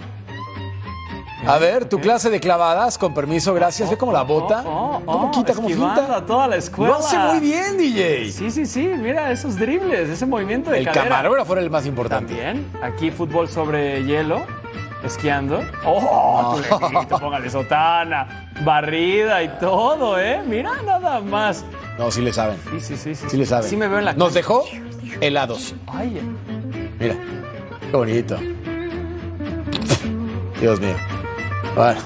A 1.46 1.56
ver, 1.56 1.88
tu 1.88 1.98
clase 2.00 2.30
de 2.30 2.40
clavadas, 2.40 2.98
con 2.98 3.14
permiso, 3.14 3.54
gracias. 3.54 3.88
Ve 3.88 3.96
cómo 3.96 4.12
la 4.12 4.22
bota. 4.22 4.62
Oh, 4.66 5.00
¿Cómo 5.04 5.28
oh, 5.28 5.30
quita, 5.30 5.54
cómo 5.54 5.68
finta? 5.68 6.16
a 6.16 6.26
toda 6.26 6.48
la 6.48 6.56
escuela. 6.56 6.94
Lo 6.94 6.98
hace 6.98 7.16
muy 7.16 7.40
bien, 7.40 7.78
DJ. 7.78 8.30
Sí, 8.32 8.50
sí, 8.50 8.66
sí. 8.66 8.90
Mira 8.98 9.30
esos 9.30 9.56
dribles, 9.56 10.10
ese 10.10 10.26
movimiento 10.26 10.70
de 10.70 10.80
El 10.80 10.84
cadera. 10.86 11.04
camarógrafo 11.04 11.52
era 11.54 11.62
el 11.62 11.70
más 11.70 11.86
importante. 11.86 12.34
También. 12.34 12.66
Aquí 12.82 13.10
fútbol 13.10 13.48
sobre 13.48 14.04
hielo, 14.04 14.42
esquiando. 15.04 15.62
¡Oh! 15.86 16.60
tu 16.68 16.78
Benito, 16.86 17.18
póngale 17.18 17.48
sotana, 17.48 18.50
barrida 18.64 19.42
y 19.42 19.48
todo, 19.60 20.18
¿eh? 20.20 20.42
Mira 20.44 20.82
nada 20.84 21.20
más. 21.20 21.64
No, 21.98 22.10
sí 22.10 22.22
le 22.22 22.32
saben. 22.32 22.58
Sí, 22.70 22.80
sí, 22.80 22.96
sí. 22.96 23.14
Sí, 23.14 23.26
Sí 23.28 23.36
le 23.36 23.44
saben. 23.46 23.68
Sí 23.68 23.76
me 23.76 23.88
veo 23.88 23.98
en 23.98 24.04
la 24.04 24.12
Nos 24.12 24.32
dejó 24.32 24.64
helados. 25.20 25.74
Ay, 25.86 26.20
Mira, 27.00 27.16
qué 27.90 27.96
bonito. 27.96 28.38
Dios 30.60 30.80
mío. 30.80 30.94
Bueno. 31.74 32.00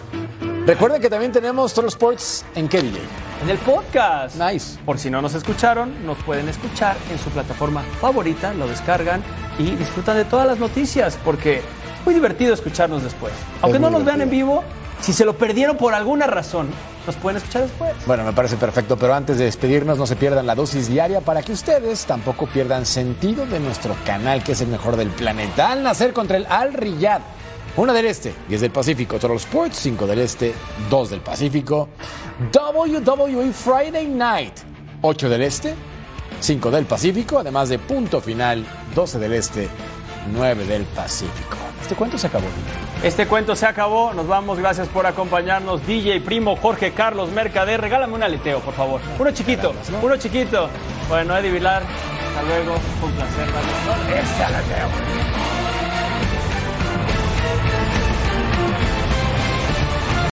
Recuerden 0.67 1.03
que 1.03 1.11
también 1.11 1.33
tenemos 1.33 1.75
Total 1.75 1.89
Sports 1.89 2.45
en 2.55 2.69
qué, 2.69 2.81
DJ? 2.81 3.01
En 3.43 3.51
el 3.51 3.59
podcast. 3.59 4.37
Nice. 4.37 4.79
Por 4.87 4.99
si 4.99 5.11
no 5.11 5.21
nos 5.21 5.35
escucharon, 5.35 6.07
nos 6.07 6.17
pueden 6.19 6.49
escuchar 6.49 6.97
en 7.11 7.19
su 7.19 7.31
plataforma 7.31 7.83
favorita, 8.01 8.55
lo 8.55 8.69
descargan 8.69 9.23
y 9.59 9.75
disfrutan 9.75 10.17
de 10.17 10.25
todas 10.25 10.47
las 10.47 10.59
noticias 10.59 11.19
porque 11.25 11.57
es 11.57 11.65
muy 12.05 12.15
divertido 12.15 12.55
escucharnos 12.55 13.03
después. 13.03 13.33
Aunque 13.61 13.79
Es 13.79 13.83
no 13.83 13.91
nos 13.91 14.05
vean 14.05 14.21
en 14.21 14.31
vivo, 14.31 14.63
si 15.01 15.13
se 15.13 15.25
lo 15.25 15.37
perdieron 15.37 15.77
por 15.77 15.95
alguna 15.95 16.29
razón, 16.29 16.69
nos 17.07 17.17
pueden 17.17 17.39
escuchar 17.39 17.63
después. 17.63 17.93
Bueno, 18.07 18.25
me 18.25 18.33
parece 18.33 18.57
perfecto, 18.57 18.97
pero 18.97 19.15
antes 19.15 19.39
de 19.39 19.45
despedirnos, 19.45 19.99
no 19.99 20.07
se 20.07 20.17
pierdan 20.17 20.47
la 20.47 20.55
dosis 20.55 20.89
diaria 20.89 21.21
para 21.21 21.43
que 21.43 21.53
ustedes 21.53 22.05
tampoco 22.05 22.47
pierdan 22.47 22.87
sentido 22.87 23.47
de 23.47 23.61
nuestro 23.61 23.97
canal, 24.05 24.43
que 24.43 24.53
es 24.53 24.61
el 24.61 24.69
mejor 24.69 24.97
del 24.97 25.09
planeta. 25.11 25.73
Al 25.73 25.83
nacer 25.83 26.13
contra 26.13 26.37
el 26.37 26.47
Al 26.49 26.73
Riyad. 26.73 27.21
Una 27.77 27.93
del 27.95 28.07
Este, 28.07 28.35
10 28.49 28.61
del 28.61 28.71
Pacífico, 28.71 29.19
Total 29.19 29.37
Sports, 29.39 29.79
5 29.79 30.07
del 30.07 30.19
Este, 30.19 30.55
2 30.91 31.11
del 31.11 31.21
Pacífico. 31.21 31.89
WWE 32.53 33.53
Friday 33.53 34.07
Night, 34.09 34.53
8 35.01 35.29
del 35.31 35.43
Este, 35.43 35.75
5 36.41 36.71
del 36.71 36.85
Pacífico, 36.85 37.39
además 37.39 37.71
de 37.71 37.79
punto 37.79 38.21
final, 38.21 38.65
12 38.95 39.19
del 39.19 39.33
Este, 39.33 39.69
9 40.35 40.67
del 40.67 40.85
Pacífico. 40.85 41.57
Este 41.83 41.97
cuento 41.97 42.17
se 42.17 42.29
acabó. 42.29 42.47
Este 43.03 43.27
cuento 43.27 43.57
se 43.57 43.67
acabó, 43.67 44.15
nos 44.15 44.29
vamos, 44.29 44.59
gracias 44.59 44.87
por 44.89 45.05
acompañarnos. 45.05 45.85
DJ 45.85 46.21
Primo, 46.21 46.55
Jorge 46.57 46.93
Carlos 46.93 47.31
Mercader, 47.31 47.81
regálame 47.81 48.15
un 48.15 48.23
aleteo, 48.23 48.61
por 48.61 48.73
favor. 48.73 49.01
Uno 49.19 49.33
chiquito, 49.33 49.75
uno 50.01 50.17
chiquito. 50.17 50.71
Bueno, 51.09 51.37
Eddie 51.37 51.51
Vilar, 51.51 51.83
hasta 51.83 52.43
luego, 52.43 52.75
un 53.03 53.13
placer. 53.13 53.49
Ese 54.23 54.45
aleteo. 54.45 55.22